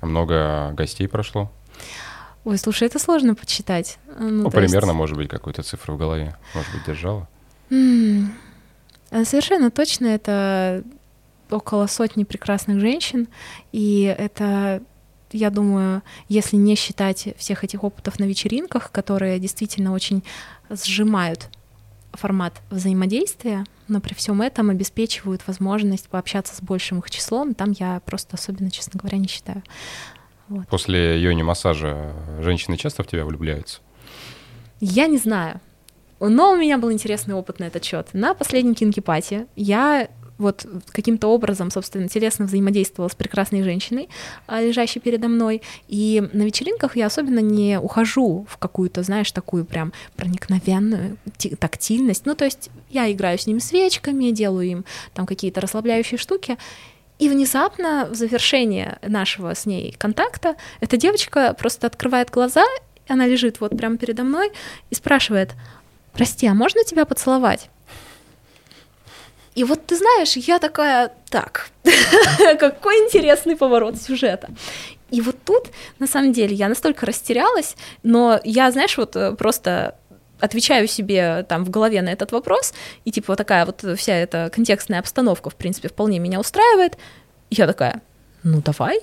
А 0.00 0.06
много 0.06 0.72
гостей 0.72 1.08
прошло? 1.08 1.50
Ой, 2.44 2.58
слушай, 2.58 2.86
это 2.86 2.98
сложно 2.98 3.34
подсчитать. 3.34 3.98
Ну, 4.18 4.44
ну 4.44 4.50
примерно, 4.50 4.90
есть... 4.90 4.96
может 4.96 5.16
быть, 5.16 5.28
какую-то 5.28 5.62
цифру 5.62 5.94
в 5.94 5.98
голове, 5.98 6.36
может 6.54 6.72
быть, 6.72 6.84
держала? 6.86 7.28
Совершенно 7.68 9.70
точно 9.70 10.06
это 10.06 10.84
около 11.50 11.86
сотни 11.86 12.24
прекрасных 12.24 12.80
женщин, 12.80 13.28
и 13.72 14.14
это 14.18 14.82
я 15.32 15.50
думаю, 15.50 16.02
если 16.28 16.56
не 16.56 16.74
считать 16.76 17.28
всех 17.36 17.64
этих 17.64 17.84
опытов 17.84 18.18
на 18.18 18.24
вечеринках, 18.24 18.90
которые 18.90 19.38
действительно 19.38 19.92
очень 19.92 20.22
сжимают 20.70 21.48
формат 22.12 22.62
взаимодействия, 22.70 23.64
но 23.88 24.00
при 24.00 24.14
всем 24.14 24.42
этом 24.42 24.70
обеспечивают 24.70 25.46
возможность 25.46 26.08
пообщаться 26.08 26.54
с 26.54 26.62
большим 26.62 26.98
их 27.00 27.10
числом, 27.10 27.54
там 27.54 27.72
я 27.72 28.00
просто 28.04 28.36
особенно, 28.36 28.70
честно 28.70 28.98
говоря, 28.98 29.18
не 29.18 29.28
считаю. 29.28 29.62
Вот. 30.48 30.66
После 30.68 31.20
йони-массажа 31.20 32.14
женщины 32.40 32.76
часто 32.76 33.02
в 33.02 33.06
тебя 33.06 33.24
влюбляются? 33.24 33.80
Я 34.80 35.06
не 35.06 35.18
знаю. 35.18 35.60
Но 36.18 36.52
у 36.52 36.56
меня 36.56 36.78
был 36.78 36.90
интересный 36.90 37.34
опыт 37.34 37.58
на 37.58 37.64
этот 37.64 37.84
счет. 37.84 38.08
На 38.14 38.32
последней 38.32 38.74
кинкипате 38.74 39.46
я 39.54 40.08
вот 40.38 40.66
каким-то 40.90 41.28
образом, 41.28 41.70
собственно, 41.70 42.08
телесно 42.08 42.46
взаимодействовала 42.46 43.08
с 43.08 43.14
прекрасной 43.14 43.62
женщиной, 43.62 44.08
а, 44.46 44.60
лежащей 44.60 45.00
передо 45.00 45.28
мной. 45.28 45.62
И 45.88 46.22
на 46.32 46.42
вечеринках 46.42 46.96
я 46.96 47.06
особенно 47.06 47.40
не 47.40 47.78
ухожу 47.78 48.46
в 48.48 48.58
какую-то, 48.58 49.02
знаешь, 49.02 49.30
такую 49.32 49.64
прям 49.64 49.92
проникновенную 50.16 51.16
тактильность. 51.58 52.26
Ну, 52.26 52.34
то 52.34 52.44
есть 52.44 52.70
я 52.90 53.10
играю 53.10 53.38
с 53.38 53.46
ними 53.46 53.58
свечками, 53.58 54.30
делаю 54.30 54.66
им 54.66 54.84
там 55.14 55.26
какие-то 55.26 55.60
расслабляющие 55.60 56.18
штуки, 56.18 56.58
и 57.18 57.30
внезапно 57.30 58.08
в 58.10 58.14
завершение 58.14 58.98
нашего 59.02 59.54
с 59.54 59.64
ней 59.64 59.94
контакта 59.96 60.56
эта 60.80 60.98
девочка 60.98 61.54
просто 61.58 61.86
открывает 61.86 62.30
глаза, 62.30 62.64
она 63.08 63.26
лежит 63.26 63.60
вот 63.60 63.76
прямо 63.76 63.96
передо 63.96 64.22
мной 64.22 64.52
и 64.90 64.94
спрашивает, 64.94 65.54
прости, 66.12 66.46
а 66.46 66.54
можно 66.54 66.84
тебя 66.84 67.04
поцеловать? 67.04 67.70
И 69.56 69.64
вот 69.64 69.86
ты 69.86 69.96
знаешь, 69.96 70.36
я 70.36 70.58
такая, 70.58 71.12
так, 71.30 71.70
какой 72.60 72.94
интересный 73.04 73.56
поворот 73.56 73.96
сюжета. 74.00 74.50
И 75.10 75.20
вот 75.22 75.36
тут, 75.44 75.70
на 75.98 76.06
самом 76.06 76.32
деле, 76.32 76.54
я 76.54 76.68
настолько 76.68 77.06
растерялась, 77.06 77.74
но 78.02 78.38
я, 78.44 78.70
знаешь, 78.70 78.98
вот 78.98 79.16
э, 79.16 79.32
просто 79.32 79.96
отвечаю 80.40 80.86
себе 80.86 81.44
там 81.48 81.64
в 81.64 81.70
голове 81.70 82.02
на 82.02 82.10
этот 82.10 82.32
вопрос, 82.32 82.74
и 83.06 83.10
типа 83.10 83.32
вот 83.32 83.38
такая 83.38 83.64
вот 83.64 83.82
вся 83.96 84.14
эта 84.14 84.50
контекстная 84.54 85.00
обстановка, 85.00 85.48
в 85.48 85.54
принципе, 85.54 85.88
вполне 85.88 86.18
меня 86.18 86.38
устраивает. 86.38 86.98
я 87.50 87.66
такая, 87.66 88.02
ну 88.42 88.60
давай, 88.60 89.00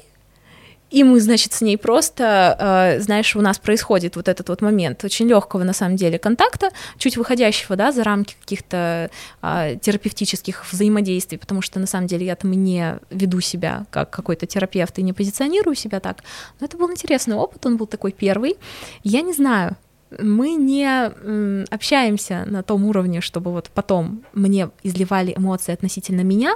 и 0.93 1.03
мы, 1.03 1.19
значит, 1.19 1.53
с 1.53 1.61
ней 1.61 1.75
просто, 1.75 2.55
э, 2.97 3.01
знаешь, 3.01 3.35
у 3.35 3.41
нас 3.41 3.57
происходит 3.57 4.15
вот 4.15 4.27
этот 4.27 4.49
вот 4.49 4.61
момент 4.61 5.03
очень 5.03 5.27
легкого 5.27 5.63
на 5.63 5.73
самом 5.73 5.95
деле 5.95 6.19
контакта, 6.19 6.69
чуть 6.99 7.17
выходящего, 7.17 7.75
да, 7.75 7.91
за 7.91 8.03
рамки 8.03 8.35
каких-то 8.39 9.09
э, 9.41 9.77
терапевтических 9.81 10.71
взаимодействий, 10.71 11.39
потому 11.39 11.63
что 11.63 11.79
на 11.79 11.87
самом 11.87 12.05
деле 12.05 12.27
я 12.27 12.35
там 12.35 12.51
не 12.51 12.99
веду 13.09 13.41
себя 13.41 13.87
как 13.89 14.11
какой-то 14.11 14.45
терапевт 14.45 14.99
и 14.99 15.01
не 15.01 15.13
позиционирую 15.13 15.75
себя 15.75 15.99
так. 15.99 16.23
Но 16.59 16.67
это 16.67 16.77
был 16.77 16.91
интересный 16.91 17.35
опыт, 17.35 17.65
он 17.65 17.77
был 17.77 17.87
такой 17.87 18.11
первый. 18.11 18.57
Я 19.03 19.21
не 19.21 19.33
знаю, 19.33 19.75
мы 20.19 20.51
не 20.51 21.65
общаемся 21.73 22.43
на 22.45 22.61
том 22.61 22.85
уровне, 22.85 23.19
чтобы 23.19 23.51
вот 23.51 23.71
потом 23.73 24.23
мне 24.33 24.69
изливали 24.83 25.33
эмоции 25.35 25.73
относительно 25.73 26.21
меня, 26.21 26.55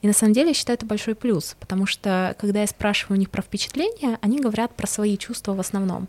и 0.00 0.06
на 0.06 0.12
самом 0.12 0.32
деле 0.32 0.48
я 0.48 0.54
считаю 0.54 0.76
это 0.76 0.86
большой 0.86 1.14
плюс, 1.14 1.56
потому 1.60 1.86
что 1.86 2.34
когда 2.38 2.60
я 2.60 2.66
спрашиваю 2.66 3.16
у 3.16 3.20
них 3.20 3.30
про 3.30 3.42
впечатления, 3.42 4.18
они 4.20 4.40
говорят 4.40 4.74
про 4.74 4.86
свои 4.86 5.16
чувства 5.16 5.54
в 5.54 5.60
основном. 5.60 6.08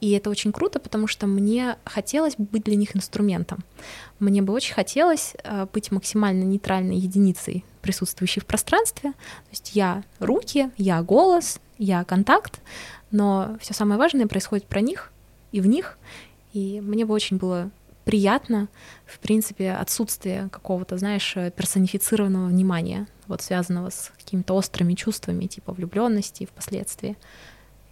И 0.00 0.10
это 0.12 0.28
очень 0.28 0.52
круто, 0.52 0.78
потому 0.78 1.06
что 1.06 1.26
мне 1.26 1.76
хотелось 1.84 2.34
быть 2.36 2.64
для 2.64 2.76
них 2.76 2.94
инструментом. 2.94 3.64
Мне 4.18 4.42
бы 4.42 4.52
очень 4.52 4.74
хотелось 4.74 5.34
э, 5.42 5.66
быть 5.72 5.90
максимально 5.90 6.44
нейтральной 6.44 6.96
единицей, 6.96 7.64
присутствующей 7.80 8.42
в 8.42 8.46
пространстве. 8.46 9.12
То 9.12 9.50
есть 9.50 9.74
я 9.74 10.04
руки, 10.18 10.70
я 10.76 11.02
голос, 11.02 11.60
я 11.78 12.04
контакт, 12.04 12.60
но 13.10 13.56
все 13.60 13.72
самое 13.72 13.98
важное 13.98 14.26
происходит 14.26 14.66
про 14.66 14.80
них 14.82 15.12
и 15.52 15.60
в 15.60 15.66
них. 15.66 15.98
И 16.52 16.80
мне 16.82 17.06
бы 17.06 17.14
очень 17.14 17.38
было 17.38 17.70
приятно, 18.06 18.68
в 19.04 19.18
принципе, 19.18 19.72
отсутствие 19.72 20.48
какого-то, 20.50 20.96
знаешь, 20.96 21.34
персонифицированного 21.56 22.46
внимания, 22.46 23.08
вот 23.26 23.42
связанного 23.42 23.90
с 23.90 24.12
какими-то 24.16 24.54
острыми 24.54 24.94
чувствами, 24.94 25.46
типа 25.46 25.72
влюбленности 25.72 26.46
впоследствии 26.46 27.16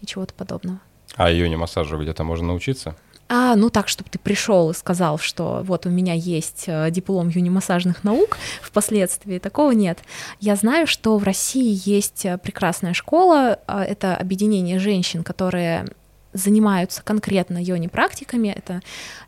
и 0.01 0.07
чего-то 0.07 0.33
подобного. 0.33 0.79
А 1.17 1.31
ее 1.31 1.49
не 1.49 1.57
массажа 1.57 1.97
где-то 1.97 2.23
можно 2.23 2.47
научиться? 2.47 2.97
А, 3.29 3.57
ну 3.57 3.71
так, 3.71 3.89
чтобы 3.89 4.09
ты 4.09 4.21
пришел 4.21 4.71
и 4.71 4.75
сказал, 4.75 5.19
что 5.19 5.63
вот 5.65 5.87
у 5.87 5.91
меня 5.91 6.15
есть 6.15 6.65
э, 6.69 6.91
диплом 6.93 7.29
юнимассажных 7.29 8.05
наук 8.05 8.39
впоследствии, 8.63 9.41
такого 9.41 9.73
нет. 9.73 9.99
Я 10.39 10.55
знаю, 10.55 10.87
что 10.87 11.19
в 11.19 11.25
России 11.25 11.81
есть 11.89 12.25
э, 12.25 12.39
прекрасная 12.39 12.93
школа, 12.93 13.59
а, 13.67 13.83
это 13.83 14.17
объединение 14.17 14.79
женщин, 14.79 15.25
которые 15.25 15.87
занимаются 16.35 17.03
конкретно 17.03 17.63
йони-практиками. 17.63 18.49
Это 18.49 18.83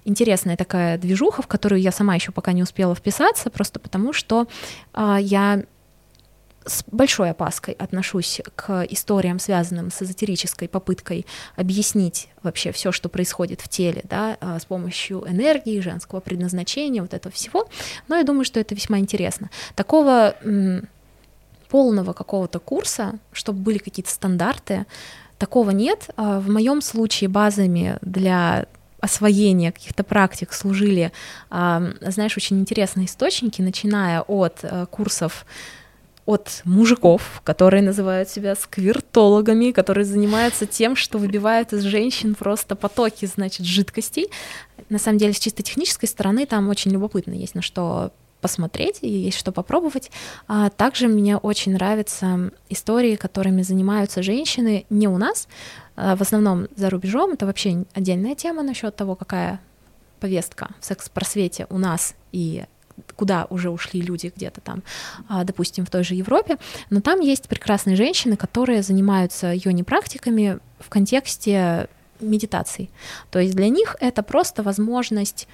интересная 0.04 0.56
такая 0.56 0.98
движуха, 0.98 1.40
в 1.40 1.46
которую 1.46 1.80
я 1.80 1.92
сама 1.92 2.14
еще 2.14 2.32
пока 2.32 2.52
не 2.52 2.62
успела 2.62 2.94
вписаться, 2.94 3.48
просто 3.48 3.80
потому 3.80 4.12
что 4.12 4.46
а, 4.92 5.18
я 5.18 5.62
с 6.66 6.84
большой 6.90 7.30
опаской 7.30 7.74
отношусь 7.74 8.40
к 8.56 8.84
историям, 8.90 9.38
связанным 9.38 9.92
с 9.92 10.02
эзотерической 10.02 10.68
попыткой 10.68 11.24
объяснить 11.54 12.28
вообще 12.42 12.72
все, 12.72 12.90
что 12.90 13.08
происходит 13.08 13.60
в 13.60 13.68
теле, 13.68 14.02
да, 14.04 14.36
а, 14.40 14.58
с 14.58 14.64
помощью 14.64 15.24
энергии, 15.28 15.80
женского 15.80 16.18
предназначения, 16.18 17.02
вот 17.02 17.14
этого 17.14 17.32
всего. 17.32 17.68
Но 18.08 18.16
я 18.16 18.24
думаю, 18.24 18.44
что 18.44 18.58
это 18.58 18.74
весьма 18.74 18.98
интересно. 18.98 19.50
Такого 19.76 20.34
полного 21.68 22.12
какого-то 22.12 22.58
курса, 22.58 23.18
чтобы 23.32 23.60
были 23.60 23.78
какие-то 23.78 24.10
стандарты, 24.10 24.86
Такого 25.38 25.70
нет. 25.70 26.10
А, 26.16 26.40
в 26.40 26.48
моем 26.48 26.80
случае 26.80 27.28
базами 27.28 27.98
для 28.00 28.66
освоения 29.00 29.72
каких-то 29.72 30.02
практик 30.02 30.52
служили, 30.52 31.12
а, 31.50 31.82
знаешь, 32.00 32.36
очень 32.36 32.58
интересные 32.58 33.06
источники, 33.06 33.60
начиная 33.60 34.22
от 34.22 34.60
э, 34.62 34.86
курсов 34.90 35.44
от 36.24 36.62
мужиков, 36.64 37.40
которые 37.44 37.82
называют 37.82 38.28
себя 38.28 38.56
сквиртологами, 38.56 39.70
которые 39.70 40.04
занимаются 40.04 40.66
тем, 40.66 40.96
что 40.96 41.18
выбивают 41.18 41.72
из 41.72 41.82
женщин 41.82 42.34
просто 42.34 42.74
потоки, 42.74 43.26
значит, 43.26 43.64
жидкостей. 43.64 44.28
На 44.88 44.98
самом 44.98 45.18
деле, 45.18 45.32
с 45.32 45.38
чисто 45.38 45.62
технической 45.62 46.08
стороны 46.08 46.44
там 46.44 46.68
очень 46.68 46.90
любопытно 46.90 47.32
есть 47.32 47.54
на 47.54 47.62
что 47.62 48.10
посмотреть 48.46 48.98
и 49.02 49.08
есть 49.08 49.38
что 49.38 49.50
попробовать. 49.50 50.12
А 50.46 50.70
также 50.70 51.08
мне 51.08 51.36
очень 51.36 51.72
нравятся 51.72 52.52
истории, 52.68 53.16
которыми 53.16 53.62
занимаются 53.62 54.22
женщины 54.22 54.86
не 54.88 55.08
у 55.08 55.18
нас, 55.18 55.48
а 55.96 56.14
в 56.14 56.22
основном 56.22 56.68
за 56.76 56.88
рубежом. 56.90 57.32
Это 57.32 57.44
вообще 57.44 57.84
отдельная 57.92 58.36
тема 58.36 58.62
насчет 58.62 58.94
того, 58.94 59.16
какая 59.16 59.60
повестка 60.20 60.68
в 60.78 60.84
секс-просвете 60.84 61.66
у 61.70 61.78
нас 61.78 62.14
и 62.30 62.66
куда 63.16 63.48
уже 63.50 63.68
ушли 63.70 64.00
люди 64.00 64.32
где-то 64.34 64.60
там, 64.60 64.84
а, 65.28 65.42
допустим, 65.42 65.84
в 65.84 65.90
той 65.90 66.04
же 66.04 66.14
Европе, 66.14 66.56
но 66.88 67.00
там 67.00 67.18
есть 67.18 67.48
прекрасные 67.48 67.96
женщины, 67.96 68.36
которые 68.36 68.82
занимаются 68.82 69.52
йони-практиками 69.52 70.60
в 70.78 70.88
контексте 70.88 71.88
медитаций. 72.20 72.90
То 73.30 73.40
есть 73.40 73.56
для 73.56 73.68
них 73.68 73.96
это 74.00 74.22
просто 74.22 74.62
возможность 74.62 75.48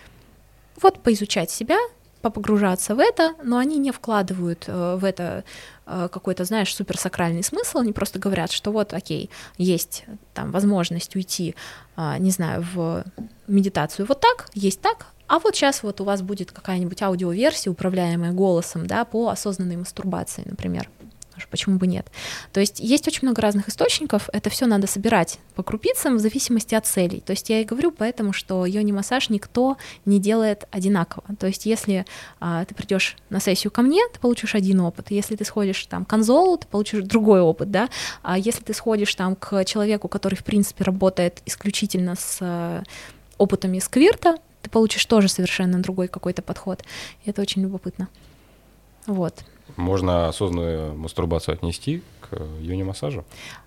вот 0.83 1.02
поизучать 1.02 1.50
себя, 1.50 1.78
попогружаться 2.22 2.94
в 2.94 3.00
это, 3.00 3.35
но 3.42 3.58
они 3.58 3.78
не 3.78 3.90
вкладывают 3.90 4.64
э, 4.66 4.96
в 4.96 5.04
это 5.04 5.44
э, 5.87 6.08
какой-то, 6.11 6.44
знаешь, 6.44 6.74
суперсакральный 6.74 7.42
смысл, 7.42 7.78
они 7.78 7.92
просто 7.92 8.18
говорят, 8.18 8.52
что 8.52 8.70
вот, 8.70 8.94
окей, 8.94 9.28
есть 9.58 10.04
там 10.32 10.52
возможность 10.52 11.14
уйти, 11.16 11.54
э, 11.96 12.16
не 12.18 12.30
знаю, 12.30 12.64
в 12.72 13.04
медитацию 13.48 14.06
вот 14.06 14.20
так, 14.20 14.48
есть 14.54 14.80
так, 14.80 15.06
а 15.26 15.38
вот 15.38 15.56
сейчас 15.56 15.82
вот 15.82 16.00
у 16.00 16.04
вас 16.04 16.22
будет 16.22 16.52
какая-нибудь 16.52 17.02
аудиоверсия, 17.02 17.72
управляемая 17.72 18.32
голосом, 18.32 18.87
да, 18.87 19.04
по 19.04 19.28
осознанной 19.28 19.76
мастурбации, 19.76 20.42
например. 20.44 20.88
Почему 21.48 21.78
бы 21.78 21.87
нет? 21.87 22.07
То 22.52 22.61
есть 22.61 22.81
есть 22.81 23.07
очень 23.09 23.20
много 23.22 23.42
разных 23.42 23.68
источников, 23.68 24.28
это 24.33 24.50
все 24.50 24.66
надо 24.66 24.87
собирать 24.87 25.38
по 25.55 25.62
крупицам 25.62 26.16
в 26.16 26.18
зависимости 26.20 26.74
от 26.74 26.87
целей. 26.87 27.20
То 27.20 27.33
есть 27.33 27.50
я 27.50 27.61
и 27.61 27.64
говорю 27.64 27.90
поэтому, 27.90 28.33
что 28.33 28.66
йони-массаж 28.66 29.28
никто 29.31 29.76
не 30.05 30.18
делает 30.18 30.66
одинаково. 30.70 31.24
То 31.38 31.46
есть 31.46 31.66
если 31.66 32.07
а, 32.40 32.64
ты 32.64 32.74
придешь 32.74 33.16
на 33.31 33.40
сессию 33.40 33.70
ко 33.70 33.83
мне, 33.83 34.00
ты 34.12 34.18
получишь 34.18 34.55
один 34.55 34.81
опыт. 34.81 35.11
Если 35.11 35.37
ты 35.37 35.44
сходишь 35.44 35.87
там 35.87 36.05
к 36.05 36.12
Анзолу, 36.12 36.57
ты 36.59 36.66
получишь 36.66 37.05
другой 37.05 37.40
опыт, 37.40 37.70
да. 37.70 37.88
А 38.22 38.38
если 38.38 38.62
ты 38.62 38.74
сходишь 38.74 39.14
там 39.14 39.37
к 39.37 39.64
человеку, 39.64 40.09
который 40.09 40.35
в 40.35 40.44
принципе 40.44 40.85
работает 40.85 41.42
исключительно 41.46 42.14
с 42.14 42.38
а, 42.40 42.83
опытами 43.38 43.78
сквирта, 43.78 44.37
ты 44.62 44.70
получишь 44.70 45.05
тоже 45.07 45.28
совершенно 45.28 45.83
другой 45.83 46.09
какой-то 46.09 46.42
подход. 46.42 46.83
И 47.24 47.31
это 47.31 47.42
очень 47.42 47.62
любопытно. 47.62 48.09
Вот. 49.07 49.42
Можно 49.77 50.29
осознанную 50.29 50.94
мастурбацию 50.94 51.55
отнести 51.55 52.03
к 52.20 52.37
юни-массажу? 52.61 53.25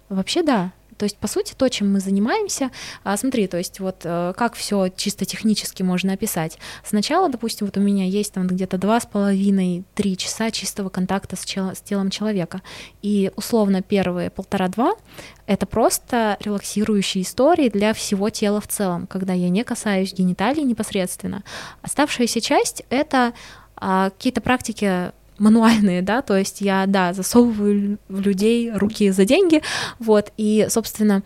Вообще 0.10 0.44
да. 0.44 0.72
То 0.98 1.04
есть, 1.04 1.18
по 1.18 1.28
сути, 1.28 1.54
то, 1.58 1.68
чем 1.68 1.92
мы 1.92 2.00
занимаемся, 2.00 2.72
а, 3.04 3.18
смотри, 3.18 3.48
то 3.48 3.58
есть 3.58 3.80
вот 3.80 4.02
э, 4.04 4.34
как 4.38 4.54
все 4.54 4.88
чисто 4.96 5.26
технически 5.26 5.84
можно 5.84 6.14
описать. 6.14 6.58
Сначала, 6.86 7.28
допустим, 7.28 7.68
вот 7.68 7.76
у 7.76 7.82
меня 7.82 8.06
есть 8.06 8.34
там 8.34 8.48
где-то 8.48 8.78
два 8.78 9.00
с 9.00 9.06
половиной-три 9.06 10.16
часа 10.16 10.52
чистого 10.52 10.90
контакта 10.90 11.36
с, 11.36 11.44
чел- 11.44 11.76
с 11.76 11.82
телом 11.82 12.10
человека. 12.10 12.62
И 13.02 13.32
условно 13.36 13.82
первые 13.82 14.30
полтора-два— 14.30 14.96
это 15.48 15.66
просто 15.66 16.38
релаксирующие 16.40 17.24
истории 17.24 17.68
для 17.68 17.94
всего 17.94 18.30
тела 18.30 18.62
в 18.62 18.68
целом, 18.68 19.06
когда 19.08 19.34
я 19.34 19.50
не 19.50 19.66
касаюсь 19.66 20.14
гениталий 20.14 20.64
непосредственно. 20.64 21.44
Оставшаяся 21.82 22.40
часть— 22.40 22.84
это 22.90 23.34
а, 23.76 24.12
какие-то 24.12 24.40
практики 24.40 25.12
мануальные, 25.38 26.02
да, 26.02 26.22
то 26.22 26.38
есть 26.38 26.62
я, 26.62 26.86
да, 26.88 27.14
засовываю 27.14 27.98
в 28.08 28.20
людей 28.22 28.72
руки 28.72 29.10
за 29.10 29.26
деньги, 29.26 29.62
вот, 30.00 30.32
и, 30.38 30.68
собственно, 30.70 31.24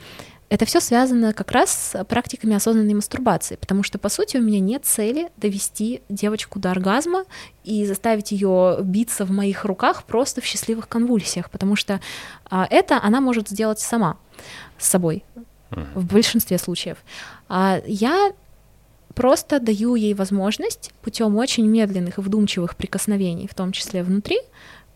это 0.50 0.66
все 0.66 0.80
связано 0.80 1.32
как 1.34 1.52
раз 1.52 1.70
с 1.70 2.04
практиками 2.06 2.56
осознанной 2.56 2.96
мастурбации, 2.96 3.56
потому 3.56 3.84
что, 3.84 4.00
по 4.00 4.10
сути, 4.10 4.38
у 4.38 4.42
меня 4.42 4.60
нет 4.60 4.84
цели 4.84 5.30
довести 5.38 6.02
девочку 6.10 6.60
до 6.60 6.72
оргазма 6.72 7.26
и 7.64 7.86
заставить 7.86 8.32
ее 8.32 8.80
биться 8.82 9.26
в 9.26 9.32
моих 9.32 9.64
руках 9.64 10.04
просто 10.04 10.42
в 10.42 10.46
счастливых 10.46 10.88
конвульсиях, 10.88 11.52
потому 11.52 11.76
что 11.76 12.02
а, 12.50 12.68
это 12.70 13.00
она 13.02 13.22
может 13.22 13.50
сделать 13.50 13.80
сама 13.80 14.18
с 14.80 14.88
собой 14.88 15.24
в 15.70 16.06
большинстве 16.06 16.58
случаев. 16.58 16.98
А 17.48 17.82
я 17.86 18.32
просто 19.20 19.60
даю 19.60 19.96
ей 19.96 20.14
возможность 20.14 20.94
путем 21.02 21.36
очень 21.36 21.68
медленных 21.68 22.20
и 22.20 22.22
вдумчивых 22.22 22.78
прикосновений, 22.78 23.50
в 23.50 23.54
том 23.54 23.74
числе 23.74 24.02
внутри, 24.02 24.38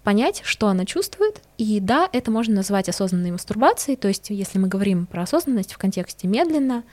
понять, 0.05 0.41
что 0.45 0.69
она 0.69 0.85
чувствует. 0.85 1.41
И 1.57 1.81
да, 1.81 2.07
это 2.13 2.31
можно 2.31 2.55
назвать 2.55 2.87
осознанной 2.87 3.31
мастурбацией. 3.31 3.97
То 3.97 4.07
есть, 4.07 4.29
если 4.29 4.59
мы 4.59 4.69
говорим 4.69 5.07
про 5.07 5.23
осознанность 5.23 5.73
в 5.73 5.77
контексте 5.77 6.29
медленно, 6.29 6.85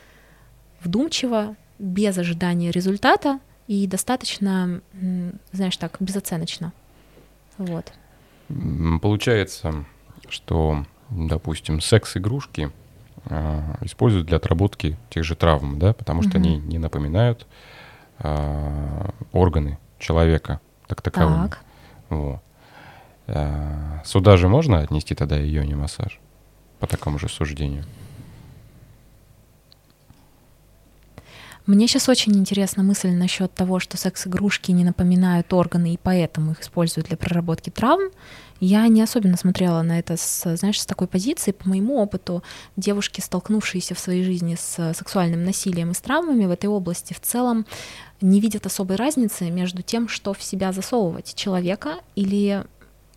вдумчиво, 0.80 1.54
без 1.78 2.18
ожидания 2.18 2.72
результата 2.72 3.38
и 3.68 3.86
достаточно, 3.86 4.82
знаешь, 5.52 5.76
так, 5.76 5.98
безоценочно. 6.00 6.72
Вот. 7.58 7.92
Получается, 9.00 9.84
что, 10.28 10.84
допустим, 11.10 11.80
секс-игрушки 11.80 12.72
используют 13.82 14.26
для 14.26 14.38
отработки 14.38 14.96
тех 15.10 15.24
же 15.24 15.34
травм, 15.34 15.78
да, 15.78 15.92
потому 15.92 16.22
что 16.22 16.38
угу. 16.38 16.38
они 16.38 16.56
не 16.56 16.78
напоминают 16.78 17.46
а, 18.18 19.10
органы 19.32 19.78
человека 19.98 20.60
так 20.86 21.02
таковым. 21.02 21.48
Так. 21.48 21.60
Вот. 22.08 22.40
А, 23.26 24.00
сюда 24.04 24.36
же 24.36 24.48
можно 24.48 24.80
отнести 24.80 25.14
тогда 25.14 25.36
ее 25.36 25.66
не 25.66 25.74
массаж 25.74 26.18
по 26.78 26.86
такому 26.86 27.18
же 27.18 27.28
суждению? 27.28 27.84
Мне 31.66 31.86
сейчас 31.86 32.08
очень 32.08 32.36
интересна 32.36 32.82
мысль 32.82 33.10
насчет 33.10 33.52
того, 33.52 33.78
что 33.78 33.96
секс-игрушки 33.96 34.72
не 34.72 34.82
напоминают 34.82 35.52
органы, 35.52 35.94
и 35.94 35.98
поэтому 36.02 36.52
их 36.52 36.62
используют 36.62 37.08
для 37.08 37.16
проработки 37.16 37.70
травм. 37.70 38.10
Я 38.60 38.86
не 38.88 39.02
особенно 39.02 39.36
смотрела 39.36 39.82
на 39.82 39.98
это, 39.98 40.16
с, 40.16 40.56
знаешь, 40.56 40.80
с 40.80 40.86
такой 40.86 41.06
позиции. 41.06 41.52
По 41.52 41.68
моему 41.68 41.98
опыту, 41.98 42.42
девушки, 42.76 43.20
столкнувшиеся 43.20 43.94
в 43.94 43.98
своей 43.98 44.24
жизни 44.24 44.56
с 44.58 44.92
сексуальным 44.94 45.44
насилием 45.44 45.92
и 45.92 45.94
с 45.94 46.00
травмами 46.00 46.44
в 46.46 46.50
этой 46.50 46.66
области, 46.66 47.14
в 47.14 47.20
целом 47.20 47.66
не 48.20 48.40
видят 48.40 48.66
особой 48.66 48.96
разницы 48.96 49.48
между 49.50 49.82
тем, 49.82 50.08
что 50.08 50.34
в 50.34 50.42
себя 50.42 50.72
засовывать 50.72 51.34
человека 51.34 52.00
или 52.16 52.64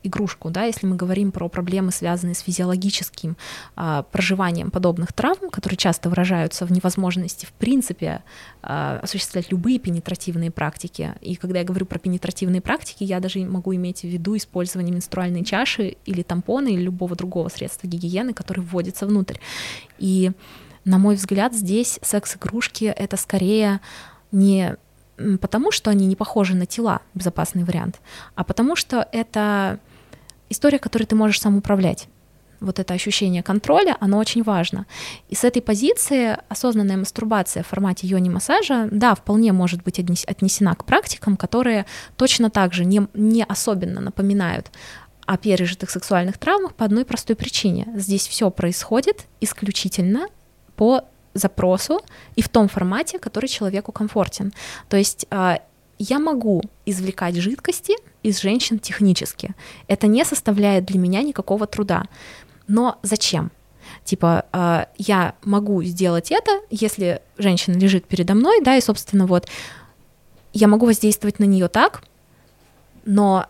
игрушку, 0.03 0.49
да, 0.49 0.63
если 0.65 0.85
мы 0.85 0.95
говорим 0.95 1.31
про 1.31 1.49
проблемы, 1.49 1.91
связанные 1.91 2.35
с 2.35 2.39
физиологическим 2.39 3.37
а, 3.75 4.03
проживанием 4.03 4.71
подобных 4.71 5.13
травм, 5.13 5.49
которые 5.49 5.77
часто 5.77 6.09
выражаются 6.09 6.65
в 6.65 6.71
невозможности, 6.71 7.45
в 7.45 7.53
принципе, 7.53 8.23
а, 8.61 8.99
осуществлять 9.01 9.51
любые 9.51 9.79
пенетративные 9.79 10.51
практики. 10.51 11.13
И 11.21 11.35
когда 11.35 11.59
я 11.59 11.65
говорю 11.65 11.85
про 11.85 11.99
пенетративные 11.99 12.61
практики, 12.61 13.03
я 13.03 13.19
даже 13.19 13.39
могу 13.39 13.73
иметь 13.75 14.01
в 14.01 14.07
виду 14.07 14.35
использование 14.37 14.93
менструальной 14.93 15.43
чаши 15.43 15.97
или 16.05 16.21
тампона 16.21 16.67
или 16.67 16.81
любого 16.81 17.15
другого 17.15 17.49
средства 17.49 17.87
гигиены, 17.87 18.33
который 18.33 18.63
вводится 18.63 19.05
внутрь. 19.05 19.37
И, 19.99 20.31
на 20.85 20.97
мой 20.97 21.15
взгляд, 21.15 21.53
здесь 21.53 21.99
секс-игрушки— 22.01 22.85
это 22.97 23.17
скорее 23.17 23.79
не 24.31 24.75
потому, 25.41 25.71
что 25.71 25.91
они 25.91 26.05
не 26.05 26.15
похожи 26.15 26.55
на 26.55 26.65
тела, 26.65 27.01
безопасный 27.13 27.63
вариант, 27.63 28.01
а 28.35 28.43
потому 28.43 28.75
что 28.75 29.07
это 29.11 29.79
история, 30.53 30.79
которой 30.79 31.03
ты 31.03 31.15
можешь 31.15 31.41
сам 31.41 31.57
управлять. 31.57 32.07
Вот 32.63 32.79
это 32.79 32.93
ощущение 32.93 33.43
контроля, 33.43 33.97
оно 33.99 34.17
очень 34.17 34.41
важно. 34.41 34.85
И 35.27 35.35
с 35.35 35.43
этой 35.43 35.61
позиции 35.61 36.37
осознанная 36.47 36.95
мастурбация 36.95 37.61
в 37.61 37.67
формате 37.67 38.07
йони-массажа, 38.07 38.87
да, 38.89 39.15
вполне 39.15 39.51
может 39.51 39.83
быть 39.83 39.99
отнесена 39.99 40.73
к 40.75 40.85
практикам, 40.85 41.35
которые 41.35 41.85
точно 42.15 42.49
так 42.49 42.73
же 42.73 42.85
не, 42.85 43.05
не 43.13 43.43
особенно 43.43 43.99
напоминают 43.99 44.71
о 45.25 45.37
пережитых 45.37 45.89
сексуальных 45.89 46.37
травмах 46.37 46.73
по 46.73 46.85
одной 46.85 47.03
простой 47.03 47.35
причине. 47.35 47.87
Здесь 47.95 48.27
все 48.27 48.49
происходит 48.49 49.25
исключительно 49.41 50.27
по 50.77 51.03
запросу 51.33 52.01
и 52.35 52.41
в 52.41 52.49
том 52.49 52.67
формате, 52.67 53.19
который 53.19 53.47
человеку 53.47 53.91
комфортен. 53.91 54.53
То 54.89 54.97
есть 54.97 55.25
а, 55.31 55.59
я 55.99 56.19
могу 56.19 56.61
извлекать 56.85 57.35
жидкости 57.35 57.95
из 58.23 58.41
женщин 58.41 58.79
технически. 58.79 59.53
Это 59.87 60.07
не 60.07 60.25
составляет 60.25 60.85
для 60.85 60.99
меня 60.99 61.21
никакого 61.21 61.67
труда. 61.67 62.05
Но 62.67 62.99
зачем? 63.03 63.51
Типа, 64.03 64.45
э, 64.51 64.85
я 64.97 65.35
могу 65.43 65.83
сделать 65.83 66.31
это, 66.31 66.61
если 66.69 67.21
женщина 67.37 67.77
лежит 67.77 68.05
передо 68.05 68.33
мной, 68.33 68.61
да, 68.61 68.75
и, 68.75 68.81
собственно, 68.81 69.27
вот 69.27 69.47
я 70.53 70.67
могу 70.67 70.85
воздействовать 70.85 71.39
на 71.39 71.45
нее 71.45 71.67
так, 71.67 72.03
но 73.05 73.47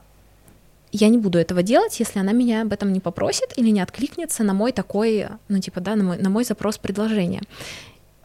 я 0.91 1.09
не 1.09 1.17
буду 1.17 1.39
этого 1.39 1.63
делать, 1.63 1.99
если 1.99 2.19
она 2.19 2.33
меня 2.33 2.61
об 2.61 2.71
этом 2.71 2.93
не 2.93 2.99
попросит 2.99 3.53
или 3.55 3.69
не 3.69 3.81
откликнется 3.81 4.43
на 4.43 4.53
мой 4.53 4.71
такой, 4.71 5.27
ну, 5.47 5.59
типа, 5.59 5.81
да, 5.81 5.95
на 5.95 6.03
мой, 6.03 6.17
на 6.17 6.29
мой 6.29 6.43
запрос 6.43 6.77
предложения. 6.77 7.41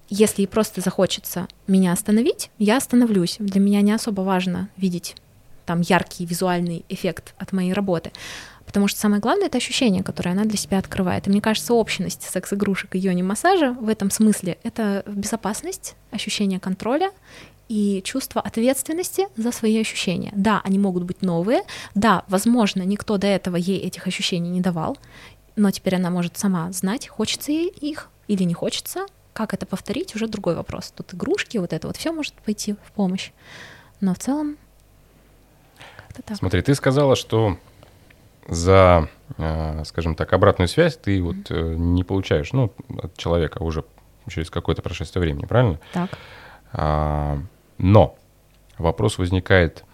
Если 0.08 0.46
просто 0.46 0.80
захочется 0.80 1.48
меня 1.66 1.92
остановить, 1.92 2.50
я 2.58 2.78
остановлюсь. 2.78 3.36
Для 3.38 3.60
меня 3.60 3.82
не 3.82 3.92
особо 3.92 4.22
важно 4.22 4.68
видеть 4.76 5.16
там 5.66 5.82
яркий 5.82 6.24
визуальный 6.24 6.84
эффект 6.88 7.34
от 7.36 7.52
моей 7.52 7.74
работы. 7.74 8.10
Потому 8.64 8.88
что 8.88 8.98
самое 8.98 9.20
главное— 9.20 9.46
это 9.48 9.58
ощущение, 9.58 10.02
которое 10.02 10.30
она 10.30 10.44
для 10.44 10.56
себя 10.56 10.78
открывает. 10.78 11.26
И 11.26 11.30
мне 11.30 11.40
кажется, 11.40 11.74
общность 11.74 12.22
секс-игрушек 12.22 12.94
и 12.94 12.98
йони-массажа 12.98 13.72
в 13.72 13.88
этом 13.88 14.10
смысле— 14.10 14.58
это 14.62 15.04
безопасность, 15.06 15.94
ощущение 16.10 16.58
контроля 16.58 17.10
и 17.68 18.02
чувство 18.02 18.40
ответственности 18.40 19.28
за 19.36 19.52
свои 19.52 19.78
ощущения. 19.78 20.32
Да, 20.34 20.60
они 20.64 20.78
могут 20.78 21.04
быть 21.04 21.22
новые, 21.22 21.62
да, 21.94 22.24
возможно, 22.28 22.82
никто 22.82 23.18
до 23.18 23.26
этого 23.26 23.56
ей 23.56 23.78
этих 23.78 24.06
ощущений 24.06 24.50
не 24.50 24.60
давал, 24.60 24.96
но 25.56 25.70
теперь 25.70 25.96
она 25.96 26.10
может 26.10 26.38
сама 26.38 26.70
знать, 26.72 27.08
хочется 27.08 27.52
ей 27.52 27.68
их 27.68 28.08
или 28.26 28.44
не 28.44 28.54
хочется, 28.54 29.06
как 29.38 29.54
это 29.54 29.66
повторить, 29.66 30.16
уже 30.16 30.26
другой 30.26 30.56
вопрос. 30.56 30.90
Тут 30.90 31.14
игрушки, 31.14 31.58
вот 31.58 31.72
это 31.72 31.86
вот 31.86 31.96
все 31.96 32.10
может 32.10 32.34
пойти 32.34 32.72
в 32.72 32.90
помощь. 32.90 33.30
Но 34.00 34.12
в 34.12 34.18
целом 34.18 34.56
как-то 35.96 36.22
так. 36.22 36.36
Смотри, 36.36 36.60
ты 36.60 36.74
сказала, 36.74 37.14
что 37.14 37.56
за, 38.48 39.08
э, 39.36 39.84
скажем 39.84 40.16
так, 40.16 40.32
обратную 40.32 40.66
связь 40.66 40.96
ты 40.96 41.22
вот 41.22 41.36
э, 41.50 41.74
не 41.76 42.02
получаешь, 42.02 42.52
ну, 42.52 42.72
от 43.00 43.16
человека 43.16 43.62
уже 43.62 43.84
через 44.28 44.50
какое-то 44.50 44.82
прошествие 44.82 45.20
времени, 45.20 45.46
правильно? 45.46 45.78
Так. 45.92 46.10
А, 46.72 47.38
но 47.78 48.18
вопрос 48.76 49.18
возникает, 49.18 49.84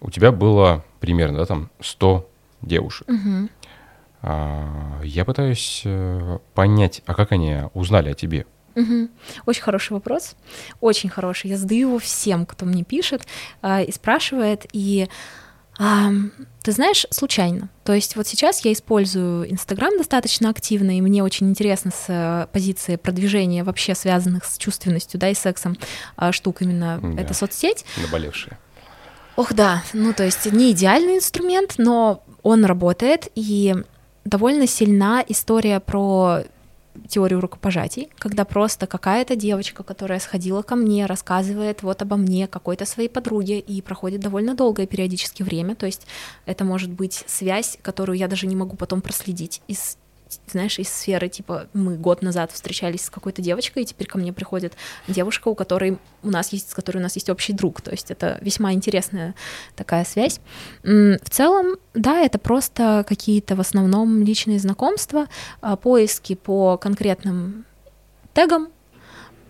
у 0.00 0.10
тебя 0.10 0.32
было 0.32 0.82
примерно, 0.98 1.40
да, 1.40 1.44
там 1.44 1.70
100 1.80 2.26
девушек. 2.62 3.06
Угу. 3.06 3.48
А, 4.22 5.00
я 5.04 5.26
пытаюсь 5.26 5.82
э, 5.84 6.38
понять, 6.54 7.02
а 7.04 7.14
как 7.14 7.32
они 7.32 7.64
узнали 7.74 8.08
о 8.10 8.14
тебе? 8.14 8.46
Угу. 8.74 9.08
Очень 9.46 9.62
хороший 9.62 9.92
вопрос, 9.92 10.34
очень 10.80 11.10
хороший. 11.10 11.50
Я 11.50 11.56
задаю 11.56 11.88
его 11.88 11.98
всем, 11.98 12.46
кто 12.46 12.66
мне 12.66 12.84
пишет 12.84 13.22
э, 13.62 13.84
и 13.84 13.92
спрашивает. 13.92 14.66
И 14.72 15.08
э, 15.78 16.10
ты 16.62 16.72
знаешь, 16.72 17.06
случайно. 17.10 17.68
То 17.84 17.92
есть 17.92 18.16
вот 18.16 18.26
сейчас 18.26 18.64
я 18.64 18.72
использую 18.72 19.50
Инстаграм 19.50 19.96
достаточно 19.96 20.48
активно, 20.48 20.96
и 20.96 21.00
мне 21.00 21.22
очень 21.22 21.50
интересно 21.50 21.90
с 21.90 22.04
э, 22.08 22.46
позиции 22.52 22.96
продвижения 22.96 23.64
вообще 23.64 23.94
связанных 23.94 24.44
с 24.44 24.58
чувственностью, 24.58 25.18
да, 25.18 25.28
и 25.28 25.34
сексом 25.34 25.76
э, 26.16 26.32
штук 26.32 26.62
именно 26.62 27.00
да. 27.02 27.22
эта 27.22 27.34
соцсеть. 27.34 27.84
Наболевшая. 27.96 28.58
Ох, 29.36 29.54
да, 29.54 29.82
ну 29.92 30.12
то 30.12 30.24
есть 30.24 30.50
не 30.52 30.72
идеальный 30.72 31.16
инструмент, 31.16 31.74
но 31.78 32.22
он 32.42 32.64
работает, 32.64 33.28
и 33.34 33.74
довольно 34.24 34.66
сильна 34.66 35.24
история 35.26 35.80
про 35.80 36.42
теорию 37.08 37.40
рукопожатий, 37.40 38.08
когда 38.18 38.44
просто 38.44 38.86
какая-то 38.86 39.36
девочка, 39.36 39.82
которая 39.82 40.20
сходила 40.20 40.62
ко 40.62 40.76
мне, 40.76 41.06
рассказывает 41.06 41.82
вот 41.82 42.02
обо 42.02 42.16
мне, 42.16 42.46
какой-то 42.46 42.86
своей 42.86 43.08
подруге, 43.08 43.58
и 43.58 43.80
проходит 43.82 44.20
довольно 44.20 44.54
долгое 44.54 44.86
периодически 44.86 45.42
время, 45.42 45.74
то 45.74 45.86
есть 45.86 46.06
это 46.46 46.64
может 46.64 46.90
быть 46.90 47.24
связь, 47.26 47.78
которую 47.82 48.18
я 48.18 48.28
даже 48.28 48.46
не 48.46 48.56
могу 48.56 48.76
потом 48.76 49.00
проследить 49.00 49.62
из 49.68 49.96
знаешь, 50.46 50.78
из 50.78 50.88
сферы, 50.88 51.28
типа, 51.28 51.68
мы 51.72 51.96
год 51.96 52.22
назад 52.22 52.52
встречались 52.52 53.04
с 53.04 53.10
какой-то 53.10 53.42
девочкой, 53.42 53.82
и 53.82 53.86
теперь 53.86 54.06
ко 54.06 54.18
мне 54.18 54.32
приходит 54.32 54.74
девушка, 55.08 55.48
у 55.48 55.54
которой 55.54 55.98
у 56.22 56.30
нас 56.30 56.52
есть, 56.52 56.70
с 56.70 56.74
которой 56.74 56.98
у 56.98 57.02
нас 57.02 57.14
есть 57.16 57.28
общий 57.30 57.52
друг, 57.52 57.80
то 57.80 57.90
есть 57.90 58.10
это 58.10 58.38
весьма 58.40 58.72
интересная 58.72 59.34
такая 59.76 60.04
связь. 60.04 60.40
В 60.82 61.30
целом, 61.30 61.76
да, 61.94 62.20
это 62.20 62.38
просто 62.38 63.04
какие-то 63.08 63.56
в 63.56 63.60
основном 63.60 64.22
личные 64.22 64.58
знакомства, 64.58 65.26
а, 65.60 65.76
поиски 65.76 66.34
по 66.34 66.76
конкретным 66.76 67.64
тегам, 68.34 68.68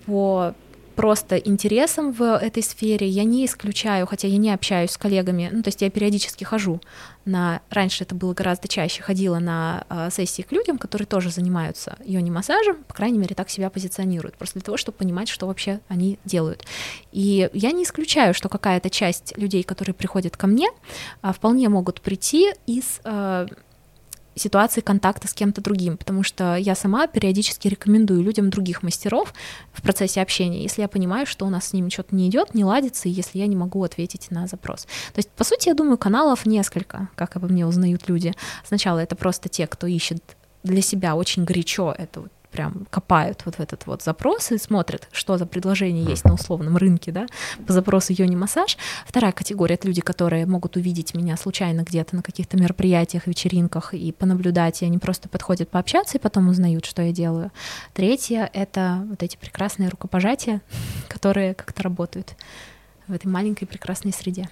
по 0.07 0.55
просто 1.03 1.37
интересом 1.37 2.13
в 2.13 2.23
этой 2.23 2.63
сфере. 2.63 3.09
Я 3.09 3.25
не 3.25 3.45
исключаю, 3.45 4.07
хотя 4.07 4.29
я 4.29 4.37
не 4.37 4.55
общаюсь 4.55 4.93
с 4.93 4.97
коллегами, 4.97 5.51
ну, 5.53 5.61
то 5.61 5.67
есть 5.67 5.83
я 5.83 5.91
периодически 5.91 6.45
хожу 6.45 6.81
на... 7.25 7.61
Раньше 7.71 8.05
это 8.05 8.15
было 8.15 8.35
гораздо 8.35 8.69
чаще, 8.69 9.03
ходила 9.03 9.41
на 9.41 9.85
э, 9.91 10.11
сессии 10.13 10.43
к 10.43 10.53
людям, 10.53 10.79
которые 10.79 11.07
тоже 11.07 11.31
занимаются 11.31 11.97
йони-массажем, 12.05 12.85
по 12.85 12.95
крайней 12.95 13.19
мере, 13.19 13.35
так 13.35 13.51
себя 13.51 13.69
позиционируют, 13.69 14.37
просто 14.37 14.61
для 14.61 14.65
того, 14.65 14.77
чтобы 14.77 14.97
понимать, 14.97 15.29
что 15.29 15.49
вообще 15.49 15.81
они 15.89 16.21
делают. 16.25 16.65
И 17.11 17.51
я 17.53 17.73
не 17.73 17.83
исключаю, 17.83 18.33
что 18.33 18.49
какая-то 18.49 18.89
часть 18.89 19.37
людей, 19.37 19.65
которые 19.65 19.95
приходят 19.95 20.37
ко 20.37 20.47
мне, 20.47 20.69
э, 21.25 21.33
вполне 21.33 21.69
могут 21.69 22.01
прийти 22.01 22.53
из... 22.69 23.01
Э, 23.03 23.49
ситуации 24.35 24.81
контакта 24.81 25.29
с 25.29 25.35
кем-то 25.35 25.61
другим, 25.61 25.97
потому 25.97 26.23
что 26.23 26.57
я 26.57 26.75
сама 26.75 27.07
периодически 27.07 27.69
рекомендую 27.69 28.23
людям 28.23 28.51
других 28.51 28.83
мастеров 28.83 29.35
в 29.73 29.83
процессе 29.83 30.21
общения, 30.21 30.63
если 30.63 30.83
я 30.83 30.89
понимаю, 30.89 31.27
что 31.27 31.47
у 31.47 31.51
нас 31.51 31.69
с 31.69 31.73
ними 31.73 31.89
что-то 31.91 32.15
не 32.15 32.29
идет, 32.29 32.55
не 32.55 32.65
ладится, 32.65 33.09
и 33.09 33.13
если 33.13 33.39
я 33.39 33.47
не 33.47 33.57
могу 33.57 33.83
ответить 33.85 34.31
на 34.31 34.47
запрос. 34.47 34.85
То 35.13 35.19
есть, 35.19 35.31
по 35.31 35.45
сути, 35.45 35.69
я 35.69 35.75
думаю, 35.75 35.99
каналов 35.99 36.47
несколько, 36.47 37.09
как 37.15 37.37
обо 37.37 37.49
мне 37.49 37.67
узнают 37.67 38.09
люди. 38.09 38.35
Сначала 38.65 38.99
это 38.99 39.17
просто 39.17 39.49
те, 39.49 39.67
кто 39.67 39.87
ищет 39.87 40.23
для 40.63 40.83
себя 40.83 41.17
очень 41.17 41.45
горячо 41.45 41.95
эту 41.97 42.29
прям 42.53 42.87
копают 42.91 43.43
вот 43.45 43.57
в 43.57 43.61
этот 43.61 43.87
вот 43.87 44.03
запрос 44.03 44.53
и 44.53 44.59
смотрят, 44.59 45.09
что 45.11 45.39
за 45.39 45.47
предложение 45.47 46.05
есть 46.05 46.25
на 46.25 46.35
условном 46.35 46.77
рынке, 46.77 47.11
да, 47.11 47.27
по 47.67 47.73
запросу 47.73 48.13
йони 48.13 48.37
массаж. 48.37 48.77
Вторая 49.07 49.33
категория— 49.33 49.75
это 49.77 49.89
люди, 49.89 50.01
которые 50.01 50.47
могут 50.47 50.77
увидеть 50.77 51.15
меня 51.15 51.37
случайно 51.37 51.81
где-то 51.81 52.17
на 52.17 52.23
каких-то 52.23 52.57
мероприятиях, 52.57 53.27
вечеринках 53.27 53.95
и 53.95 54.13
понаблюдать, 54.13 54.83
и 54.83 54.85
они 54.85 54.99
просто 54.99 55.29
подходят 55.29 55.71
пообщаться 55.71 56.19
и 56.19 56.21
потом 56.21 56.49
узнают, 56.49 56.85
что 56.85 57.03
я 57.03 57.13
делаю. 57.13 57.51
Третье— 57.95 58.49
это 58.53 59.05
вот 59.09 59.23
эти 59.23 59.37
прекрасные 59.37 59.89
рукопожатия, 59.89 60.61
которые 61.09 61.55
как-то 61.55 61.83
работают 61.83 62.37
в 63.09 63.13
этой 63.13 63.27
маленькой 63.27 63.67
прекрасной 63.67 64.13
среде. 64.13 64.49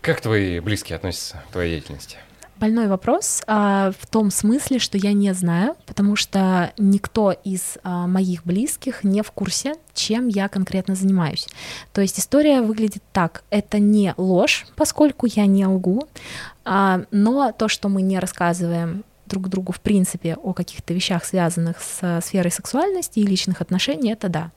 Как 0.00 0.20
твои 0.20 0.60
близкие 0.60 0.96
относятся 0.96 1.42
к 1.48 1.52
твоей 1.52 1.72
деятельности? 1.72 2.16
Больной 2.60 2.86
вопрос 2.86 3.42
а, 3.46 3.90
в 3.98 4.06
том 4.06 4.30
смысле, 4.30 4.78
что 4.78 4.98
я 4.98 5.12
не 5.12 5.32
знаю, 5.34 5.74
потому 5.86 6.14
что 6.14 6.72
никто 6.78 7.32
из 7.32 7.78
а, 7.82 8.06
моих 8.06 8.44
близких 8.44 9.02
не 9.02 9.22
в 9.22 9.32
курсе, 9.32 9.74
чем 9.94 10.28
я 10.28 10.48
конкретно 10.48 10.94
занимаюсь. 10.94 11.48
То 11.92 12.02
есть 12.02 12.20
история 12.20 12.60
выглядит 12.60 13.02
так: 13.12 13.42
это 13.50 13.78
не 13.78 14.14
ложь, 14.16 14.66
поскольку 14.76 15.26
я 15.26 15.46
не 15.46 15.66
лгу, 15.66 16.06
а, 16.64 17.02
но 17.10 17.50
то, 17.52 17.68
что 17.68 17.88
мы 17.88 18.02
не 18.02 18.18
рассказываем 18.18 19.04
друг 19.26 19.48
другу 19.48 19.72
в 19.72 19.80
принципе 19.80 20.34
о 20.34 20.52
каких-то 20.52 20.92
вещах, 20.92 21.24
связанных 21.24 21.80
с 21.80 22.20
сферой 22.22 22.50
сексуальности 22.50 23.20
и 23.20 23.26
личных 23.26 23.60
отношений, 23.60 24.12
это 24.12 24.28
да. 24.28 24.50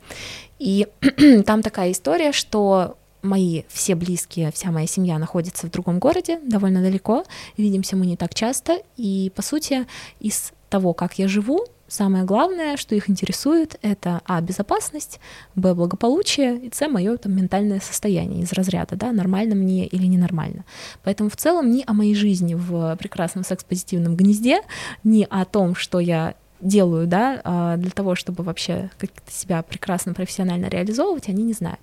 И 0.60 0.88
там 1.46 1.62
такая 1.62 1.92
история, 1.92 2.32
что 2.32 2.98
мои 3.24 3.64
все 3.70 3.96
близкие, 3.96 4.52
вся 4.52 4.72
моя 4.72 4.86
семья 4.86 5.18
находится 5.18 5.68
в 5.68 5.72
другом 5.72 6.00
городе, 6.00 6.40
довольно 6.46 6.82
далеко, 6.82 7.24
видимся 7.58 7.96
мы 7.96 8.06
не 8.06 8.18
так 8.18 8.36
часто, 8.36 8.82
и, 8.98 9.32
по 9.36 9.42
сути, 9.42 9.88
из 10.20 10.52
того, 10.70 10.94
как 10.94 11.18
я 11.20 11.28
живу, 11.28 11.66
самое 11.88 12.24
главное, 12.24 12.78
что 12.78 12.96
их 12.96 13.10
интересует, 13.10 13.78
это, 13.82 14.22
а, 14.26 14.42
безопасность, 14.42 15.20
б, 15.56 15.74
благополучие, 15.74 16.58
и, 16.58 16.72
с, 16.74 16.88
мое 16.88 17.18
там 17.18 17.36
ментальное 17.36 17.80
состояние 17.80 18.44
из 18.44 18.52
разряда, 18.54 18.96
да, 18.96 19.12
нормально 19.12 19.56
мне 19.56 19.86
или 19.88 20.06
ненормально. 20.06 20.66
Поэтому 21.04 21.30
в 21.30 21.38
целом 21.38 21.72
ни 21.72 21.84
о 21.86 21.94
моей 21.94 22.16
жизни 22.16 22.56
в 22.56 22.96
прекрасном 22.98 23.44
секс-позитивном 23.44 24.16
гнезде, 24.16 24.62
ни 25.04 25.26
о 25.30 25.46
том, 25.46 25.76
что 25.76 26.00
я 26.00 26.36
делаю, 26.64 27.08
да, 27.08 27.42
а, 27.44 27.78
для 27.78 27.92
того, 27.92 28.16
чтобы 28.16 28.44
вообще 28.44 28.90
как-то 28.98 29.32
себя 29.32 29.62
прекрасно 29.64 30.14
профессионально 30.14 30.68
реализовывать, 30.68 31.30
они 31.30 31.44
не 31.44 31.54
знают. 31.54 31.80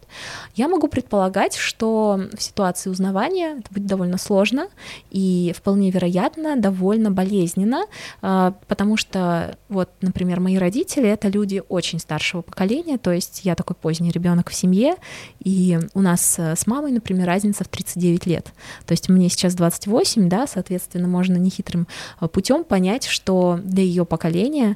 Я 0.54 0.68
могу 0.68 0.88
предполагать, 0.88 1.56
что 1.56 2.20
в 2.32 2.42
ситуации 2.42 2.90
узнавания 2.90 3.58
это 3.58 3.68
будет 3.70 3.86
довольно 3.86 4.18
сложно 4.18 4.68
и 5.10 5.54
вполне 5.56 5.90
вероятно 5.90 6.56
довольно 6.56 7.10
болезненно, 7.10 7.84
а, 8.22 8.54
потому 8.66 8.96
что 8.96 9.56
вот, 9.68 9.90
например, 10.00 10.40
мои 10.40 10.56
родители— 10.56 11.08
это 11.10 11.28
люди 11.28 11.62
очень 11.68 11.98
старшего 11.98 12.42
поколения, 12.42 12.98
то 12.98 13.12
есть 13.12 13.42
я 13.44 13.54
такой 13.54 13.76
поздний 13.76 14.10
ребенок 14.10 14.50
в 14.50 14.54
семье, 14.54 14.96
и 15.42 15.78
у 15.94 16.00
нас 16.00 16.38
с 16.38 16.66
мамой, 16.66 16.92
например, 16.92 17.26
разница 17.26 17.64
в 17.64 17.68
39 17.68 18.26
лет. 18.26 18.52
То 18.86 18.92
есть 18.92 19.08
мне 19.08 19.28
сейчас 19.28 19.54
28, 19.54 20.28
да, 20.28 20.46
соответственно, 20.46 21.08
можно 21.08 21.36
нехитрым 21.36 21.86
а, 22.18 22.28
путем 22.28 22.64
понять, 22.64 23.06
что 23.06 23.58
для 23.62 23.82
ее 23.82 24.04
поколения 24.04 24.69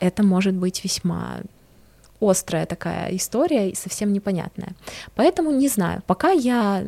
это 0.00 0.22
может 0.22 0.54
быть 0.54 0.84
весьма 0.84 1.40
острая 2.20 2.66
такая 2.66 3.14
история 3.16 3.70
и 3.70 3.74
совсем 3.74 4.12
непонятная. 4.12 4.72
Поэтому 5.14 5.50
не 5.50 5.68
знаю. 5.68 6.02
Пока 6.06 6.30
я 6.30 6.84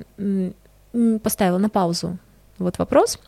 поставила 1.22 1.58
на 1.58 1.68
паузу 1.68 2.18
вот 2.58 2.78
вопрос, 2.78 3.18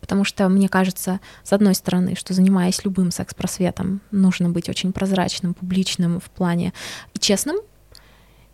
потому 0.00 0.24
что 0.24 0.48
мне 0.48 0.68
кажется, 0.68 1.20
с 1.44 1.52
одной 1.52 1.74
стороны, 1.74 2.16
что 2.16 2.34
занимаясь 2.34 2.84
любым 2.84 3.10
секс-просветом, 3.10 4.00
нужно 4.10 4.50
быть 4.50 4.68
очень 4.68 4.92
прозрачным, 4.92 5.54
публичным 5.54 6.20
в 6.20 6.28
плане 6.30 6.72
и 7.14 7.18
честным. 7.18 7.56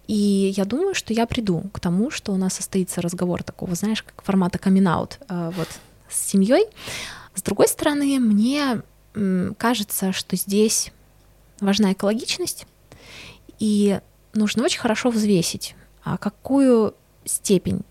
И 0.07 0.55
я 0.57 0.65
думаю, 0.65 0.95
что 0.95 1.13
я 1.13 1.27
приду 1.27 1.65
к 1.73 1.81
тому, 1.81 2.11
что 2.11 2.33
у 2.33 2.37
нас 2.37 2.55
состоится 2.55 3.03
разговор 3.03 3.43
такого, 3.43 3.75
знаешь, 3.75 4.03
как 4.03 4.23
формата 4.23 4.59
камин 4.59 4.89
э, 4.89 5.53
вот 5.55 5.69
с 6.09 6.31
семьей. 6.31 6.65
С 7.35 7.43
другой 7.43 7.69
стороны, 7.69 8.19
мне 8.19 8.83
кажется, 9.59 10.13
что 10.13 10.37
здесь 10.37 10.93
важна 11.61 11.93
экологичность, 11.93 12.67
и 13.59 14.01
нужно 14.35 14.65
очень 14.65 14.81
хорошо 14.81 15.11
взвесить, 15.11 15.75
а 16.05 16.17
какую 16.17 16.95
степень 17.25 17.83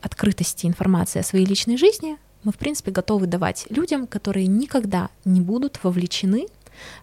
открытости 0.00 0.66
информации 0.66 1.20
о 1.20 1.24
своей 1.24 1.44
личной 1.44 1.76
жизни 1.76 2.16
мы, 2.44 2.52
в 2.52 2.58
принципе, 2.58 2.92
готовы 2.92 3.26
давать 3.26 3.66
людям, 3.70 4.06
которые 4.06 4.46
никогда 4.46 5.10
не 5.24 5.40
будут 5.40 5.80
вовлечены 5.82 6.46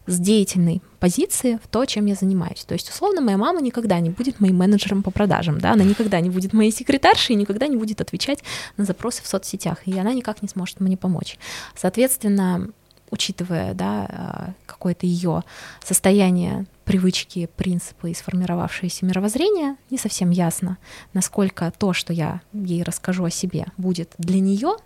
с 0.06 0.20
деятельной 0.20 0.82
позиции 1.00 1.60
в 1.64 1.68
то, 1.68 1.86
чем 1.86 2.06
я 2.06 2.16
занимаюсь. 2.16 2.64
То 2.64 2.74
есть, 2.74 2.90
условно, 2.90 3.22
моя 3.22 3.38
мама 3.38 3.62
никогда 3.62 4.00
не 4.00 4.10
будет 4.10 4.40
моим 4.40 4.58
менеджером 4.58 5.04
по 5.04 5.12
продажам, 5.12 5.60
да, 5.60 5.72
она 5.74 5.84
никогда 5.84 6.20
не 6.20 6.30
будет 6.30 6.54
моей 6.54 6.72
секретаршей 6.72 7.36
никогда 7.36 7.68
не 7.68 7.76
будет 7.76 8.00
отвечать 8.00 8.44
на 8.78 8.86
запросы 8.86 9.24
в 9.24 9.28
соцсетях, 9.28 9.80
и 9.86 9.98
она 9.98 10.14
никак 10.14 10.42
не 10.42 10.48
сможет 10.48 10.80
мне 10.80 10.96
помочь. 10.96 11.38
Соответственно, 11.76 12.70
учитывая 13.14 13.76
да, 13.76 14.08
а, 14.10 14.54
какое-то 14.66 15.06
ее 15.06 15.44
состояние, 15.84 16.66
привычки, 16.84 17.48
принципы 17.56 18.10
и 18.10 18.16
сформировавшееся 18.16 19.06
мировоззрение, 19.06 19.78
не 19.92 20.00
совсем 20.00 20.32
ясно, 20.32 20.80
насколько 21.14 21.72
то, 21.78 21.94
что 21.94 22.12
я 22.12 22.42
ей 22.54 22.82
расскажу 22.82 23.26
о 23.26 23.30
себе, 23.30 23.68
будет 23.78 24.14
для 24.18 24.40
нее 24.40 24.78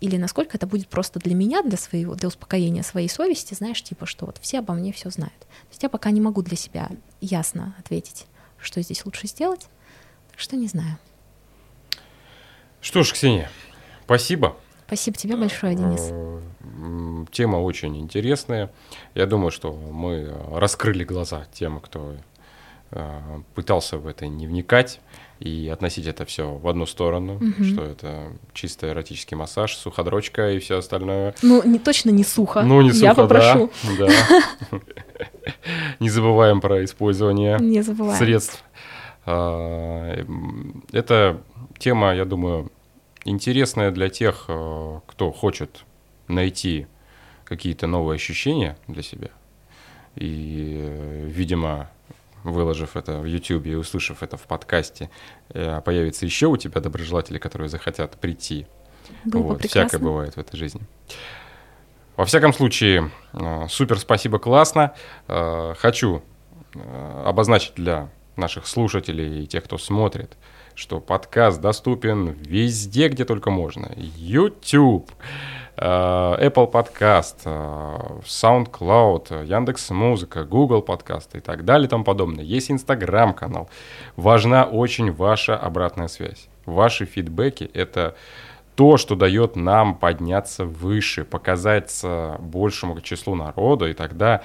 или 0.00 0.16
насколько 0.18 0.56
это 0.58 0.66
будет 0.66 0.88
просто 0.88 1.20
для 1.20 1.34
меня, 1.34 1.62
для 1.62 1.78
своего, 1.78 2.14
для 2.14 2.28
успокоения 2.28 2.82
своей 2.82 3.08
совести, 3.08 3.54
знаешь, 3.54 3.82
типа, 3.82 4.04
что 4.04 4.26
вот 4.26 4.36
все 4.42 4.58
обо 4.58 4.74
мне 4.74 4.92
все 4.92 5.08
знают. 5.10 5.38
То 5.38 5.70
есть 5.70 5.82
я 5.82 5.88
пока 5.88 6.10
не 6.10 6.20
могу 6.20 6.42
для 6.42 6.56
себя 6.56 6.90
ясно 7.20 7.74
ответить, 7.78 8.26
что 8.58 8.82
здесь 8.82 9.06
лучше 9.06 9.26
сделать, 9.26 9.68
так 10.30 10.38
что 10.38 10.56
не 10.56 10.66
знаю. 10.66 10.98
Что 12.82 13.04
ж, 13.04 13.12
Ксения, 13.12 13.48
спасибо. 14.04 14.56
Спасибо 14.92 15.16
тебе 15.16 15.36
большое, 15.36 15.74
Денис. 15.74 16.10
Э, 16.10 17.24
тема 17.32 17.56
очень 17.56 17.96
интересная. 17.96 18.70
Я 19.14 19.24
думаю, 19.24 19.50
что 19.50 19.72
мы 19.72 20.30
раскрыли 20.52 21.02
глаза 21.02 21.46
тем, 21.50 21.80
кто 21.80 22.12
э, 22.90 23.20
пытался 23.54 23.96
в 23.96 24.06
это 24.06 24.26
не 24.26 24.46
вникать 24.46 25.00
и 25.40 25.70
относить 25.72 26.06
это 26.06 26.26
все 26.26 26.58
в 26.58 26.68
одну 26.68 26.84
сторону, 26.84 27.36
угу. 27.36 27.64
что 27.64 27.84
это 27.84 28.34
чисто 28.52 28.90
эротический 28.90 29.34
массаж, 29.34 29.74
суходрочка 29.74 30.50
и 30.50 30.58
все 30.58 30.76
остальное. 30.76 31.34
Ну, 31.40 31.62
не 31.64 31.78
точно 31.78 32.10
не 32.10 32.22
сухо. 32.22 32.60
Ну, 32.60 32.82
не 32.82 32.92
сухо, 32.92 33.04
Я 33.06 33.14
попрошу. 33.14 33.70
да. 33.98 34.10
Не 36.00 36.10
забываем 36.10 36.60
про 36.60 36.84
использование 36.84 37.58
средств. 38.18 38.62
А, 39.24 40.22
это 40.92 41.40
тема, 41.78 42.14
я 42.14 42.26
думаю, 42.26 42.70
интересная 43.24 43.90
для 43.90 44.08
тех, 44.08 44.44
э, 44.48 45.00
кто 45.06 45.32
хочет 45.32 45.84
найти 46.28 46.86
какие-то 47.44 47.86
новые 47.86 48.16
ощущения 48.16 48.76
для 48.88 49.02
себя. 49.02 49.28
И, 50.16 50.78
э, 50.80 51.26
видимо, 51.26 51.90
выложив 52.44 52.96
это 52.96 53.18
в 53.18 53.24
YouTube 53.24 53.66
и 53.66 53.74
услышав 53.74 54.22
это 54.22 54.36
в 54.36 54.42
подкасте, 54.42 55.10
э, 55.50 55.80
появится 55.84 56.26
еще 56.26 56.46
у 56.46 56.56
тебя 56.56 56.80
доброжелатели, 56.80 57.38
которые 57.38 57.68
захотят 57.68 58.18
прийти. 58.18 58.66
Было 59.24 59.42
вот, 59.42 59.64
всякое 59.64 59.98
бывает 59.98 60.36
в 60.36 60.38
этой 60.38 60.56
жизни. 60.56 60.80
Во 62.16 62.24
всяком 62.24 62.52
случае, 62.52 63.10
супер 63.68 63.98
спасибо, 63.98 64.38
классно. 64.38 64.94
Хочу 65.26 66.22
обозначить 67.24 67.74
для 67.74 68.10
наших 68.36 68.66
слушателей 68.66 69.44
и 69.44 69.46
тех, 69.46 69.64
кто 69.64 69.78
смотрит, 69.78 70.36
что 70.74 71.00
подкаст 71.00 71.60
доступен 71.60 72.36
везде, 72.40 73.08
где 73.08 73.24
только 73.24 73.50
можно. 73.50 73.90
YouTube, 73.96 75.10
Э, 75.76 76.36
Apple 76.38 76.70
Podcast, 76.70 77.36
э, 77.44 78.20
SoundCloud, 78.24 79.46
Яндекс 79.46 79.90
Музыка, 79.90 80.44
Google 80.44 80.82
Подкасты 80.82 81.38
и 81.38 81.40
так 81.40 81.64
далее 81.64 81.86
и 81.86 81.90
тому 81.90 82.04
подобное. 82.04 82.44
Есть 82.44 82.70
Инстаграм 82.70 83.32
канал. 83.32 83.70
Важна 84.16 84.64
очень 84.64 85.10
ваша 85.10 85.56
обратная 85.56 86.08
связь. 86.08 86.48
Ваши 86.66 87.06
фидбэки— 87.06 87.70
это 87.74 88.14
то, 88.76 88.96
что 88.98 89.16
дает 89.16 89.56
нам 89.56 89.94
подняться 89.94 90.66
выше, 90.66 91.24
показаться 91.24 92.36
большему 92.40 93.00
числу 93.00 93.34
народа, 93.34 93.86
и 93.86 93.94
тогда 93.94 94.42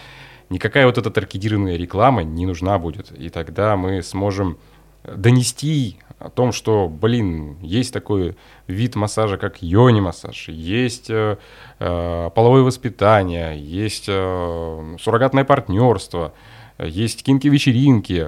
никакая 0.49 0.85
вот 0.85 0.97
эта 0.97 1.11
таргетированная 1.11 1.75
реклама 1.75 2.23
не 2.23 2.45
нужна 2.45 2.79
будет. 2.79 3.11
И 3.11 3.29
тогда 3.29 3.75
мы 3.75 4.01
сможем 4.01 4.57
донести 5.03 5.99
о 6.19 6.29
том, 6.29 6.51
что, 6.51 6.89
блин, 6.89 7.57
есть 7.61 7.93
такой 7.93 8.35
вид 8.67 8.95
массажа, 8.95 9.37
как 9.37 9.61
йони-массаж, 9.61 10.49
есть 10.49 11.09
э, 11.09 11.37
э, 11.79 12.29
половое 12.33 12.63
воспитание, 12.63 13.59
есть 13.59 14.05
э, 14.07 14.95
суррогатное 14.99 15.43
партнерство, 15.43 16.33
есть 16.79 17.23
кинки-вечеринки, 17.23 18.27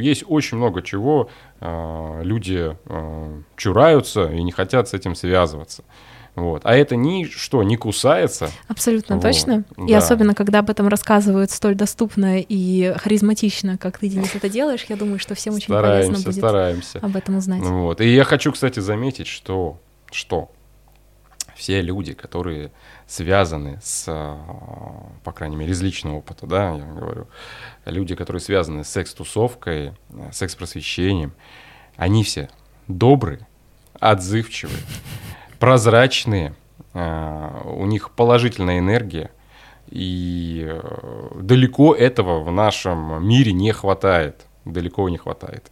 есть 0.00 0.24
очень 0.26 0.58
много 0.58 0.82
чего. 0.82 1.28
Э, 1.60 2.20
люди 2.22 2.76
э, 2.86 3.40
чураются 3.56 4.30
и 4.30 4.42
не 4.42 4.52
хотят 4.52 4.88
с 4.88 4.94
этим 4.94 5.14
связываться. 5.14 5.84
Вот. 6.34 6.62
А 6.64 6.74
это 6.74 6.96
ни 6.96 7.24
что, 7.24 7.62
не 7.62 7.76
кусается. 7.76 8.50
Абсолютно 8.66 9.16
вот. 9.16 9.22
точно. 9.22 9.64
Да. 9.76 9.84
И 9.86 9.92
особенно, 9.92 10.34
когда 10.34 10.60
об 10.60 10.70
этом 10.70 10.88
рассказывают 10.88 11.50
столь 11.50 11.76
доступно 11.76 12.40
и 12.40 12.92
харизматично, 12.96 13.78
как 13.78 13.98
ты, 13.98 14.08
Денис, 14.08 14.34
это 14.34 14.48
делаешь, 14.48 14.84
я 14.88 14.96
думаю, 14.96 15.18
что 15.18 15.34
всем 15.34 15.54
очень 15.54 15.66
стараемся, 15.66 16.08
полезно 16.08 16.30
будет 16.30 16.38
стараемся. 16.38 16.98
об 16.98 17.16
этом 17.16 17.36
узнать. 17.36 17.60
Вот. 17.62 18.00
И 18.00 18.12
я 18.12 18.24
хочу, 18.24 18.50
кстати, 18.52 18.80
заметить, 18.80 19.28
что, 19.28 19.78
что 20.10 20.50
все 21.54 21.80
люди, 21.80 22.14
которые 22.14 22.72
связаны 23.06 23.78
с, 23.82 24.06
по 25.22 25.32
крайней 25.32 25.56
мере, 25.56 25.72
из 25.72 25.80
личного 25.82 26.16
опыта, 26.16 26.46
да, 26.46 26.74
я 26.74 26.84
говорю, 26.84 27.28
люди, 27.84 28.14
которые 28.16 28.40
связаны 28.40 28.82
с 28.82 28.88
секс-тусовкой, 28.88 29.92
секс-просвещением, 30.32 31.32
они 31.96 32.24
все 32.24 32.50
добрые, 32.88 33.46
отзывчивые, 34.00 34.82
прозрачные, 35.58 36.54
э, 36.92 37.60
у 37.64 37.86
них 37.86 38.10
положительная 38.10 38.78
энергия, 38.78 39.30
и 39.88 40.66
э, 40.66 41.28
далеко 41.40 41.94
этого 41.94 42.42
в 42.42 42.50
нашем 42.50 43.26
мире 43.26 43.52
не 43.52 43.72
хватает, 43.72 44.46
далеко 44.64 45.08
не 45.08 45.18
хватает. 45.18 45.68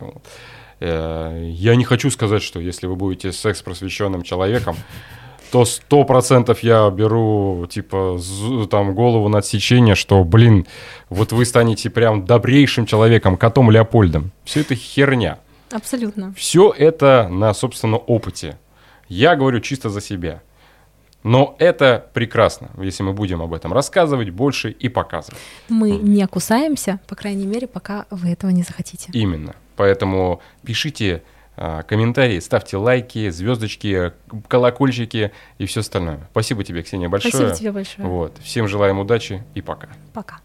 Э, 0.80 1.48
я 1.50 1.76
не 1.76 1.84
хочу 1.84 2.10
сказать, 2.10 2.42
что 2.42 2.60
если 2.60 2.86
вы 2.86 2.96
будете 2.96 3.32
секс-просвещенным 3.32 4.22
человеком, 4.22 4.76
то 5.52 5.66
сто 5.66 6.04
процентов 6.04 6.62
я 6.62 6.88
беру, 6.90 7.66
типа, 7.68 8.18
там, 8.70 8.94
голову 8.94 9.28
на 9.28 9.38
отсечение, 9.38 9.94
что, 9.94 10.24
блин, 10.24 10.66
вот 11.10 11.32
вы 11.32 11.44
станете 11.44 11.90
прям 11.90 12.24
добрейшим 12.24 12.86
человеком, 12.86 13.36
котом 13.36 13.70
Леопольдом. 13.70 14.32
Все 14.44 14.60
это 14.60 14.74
херня. 14.74 15.38
Абсолютно. 15.70 16.34
Все 16.36 16.74
это 16.76 17.28
на 17.30 17.52
собственном 17.52 18.02
опыте. 18.06 18.58
Я 19.12 19.36
говорю 19.36 19.60
чисто 19.60 19.90
за 19.90 20.00
себя. 20.00 20.42
Но 21.22 21.54
это 21.58 22.08
прекрасно, 22.14 22.70
если 22.78 23.02
мы 23.02 23.12
будем 23.12 23.42
об 23.42 23.52
этом 23.52 23.72
рассказывать 23.72 24.30
больше 24.30 24.70
и 24.70 24.88
показывать. 24.88 25.38
Мы 25.68 25.90
не 25.90 26.26
кусаемся, 26.26 26.98
по 27.06 27.14
крайней 27.14 27.46
мере, 27.46 27.66
пока 27.66 28.06
вы 28.10 28.30
этого 28.30 28.50
не 28.50 28.62
захотите. 28.62 29.10
Именно. 29.12 29.54
Поэтому 29.76 30.40
пишите 30.64 31.22
а, 31.56 31.82
комментарии, 31.82 32.40
ставьте 32.40 32.78
лайки, 32.78 33.28
звездочки, 33.28 34.12
колокольчики 34.48 35.30
и 35.58 35.66
все 35.66 35.80
остальное. 35.80 36.26
Спасибо 36.30 36.64
тебе, 36.64 36.82
Ксения, 36.82 37.10
большое. 37.10 37.32
Спасибо 37.32 37.54
тебе 37.54 37.72
большое. 37.72 38.08
Вот. 38.08 38.38
Всем 38.42 38.66
желаем 38.66 38.98
удачи 38.98 39.44
и 39.54 39.60
пока. 39.60 39.88
Пока. 40.14 40.40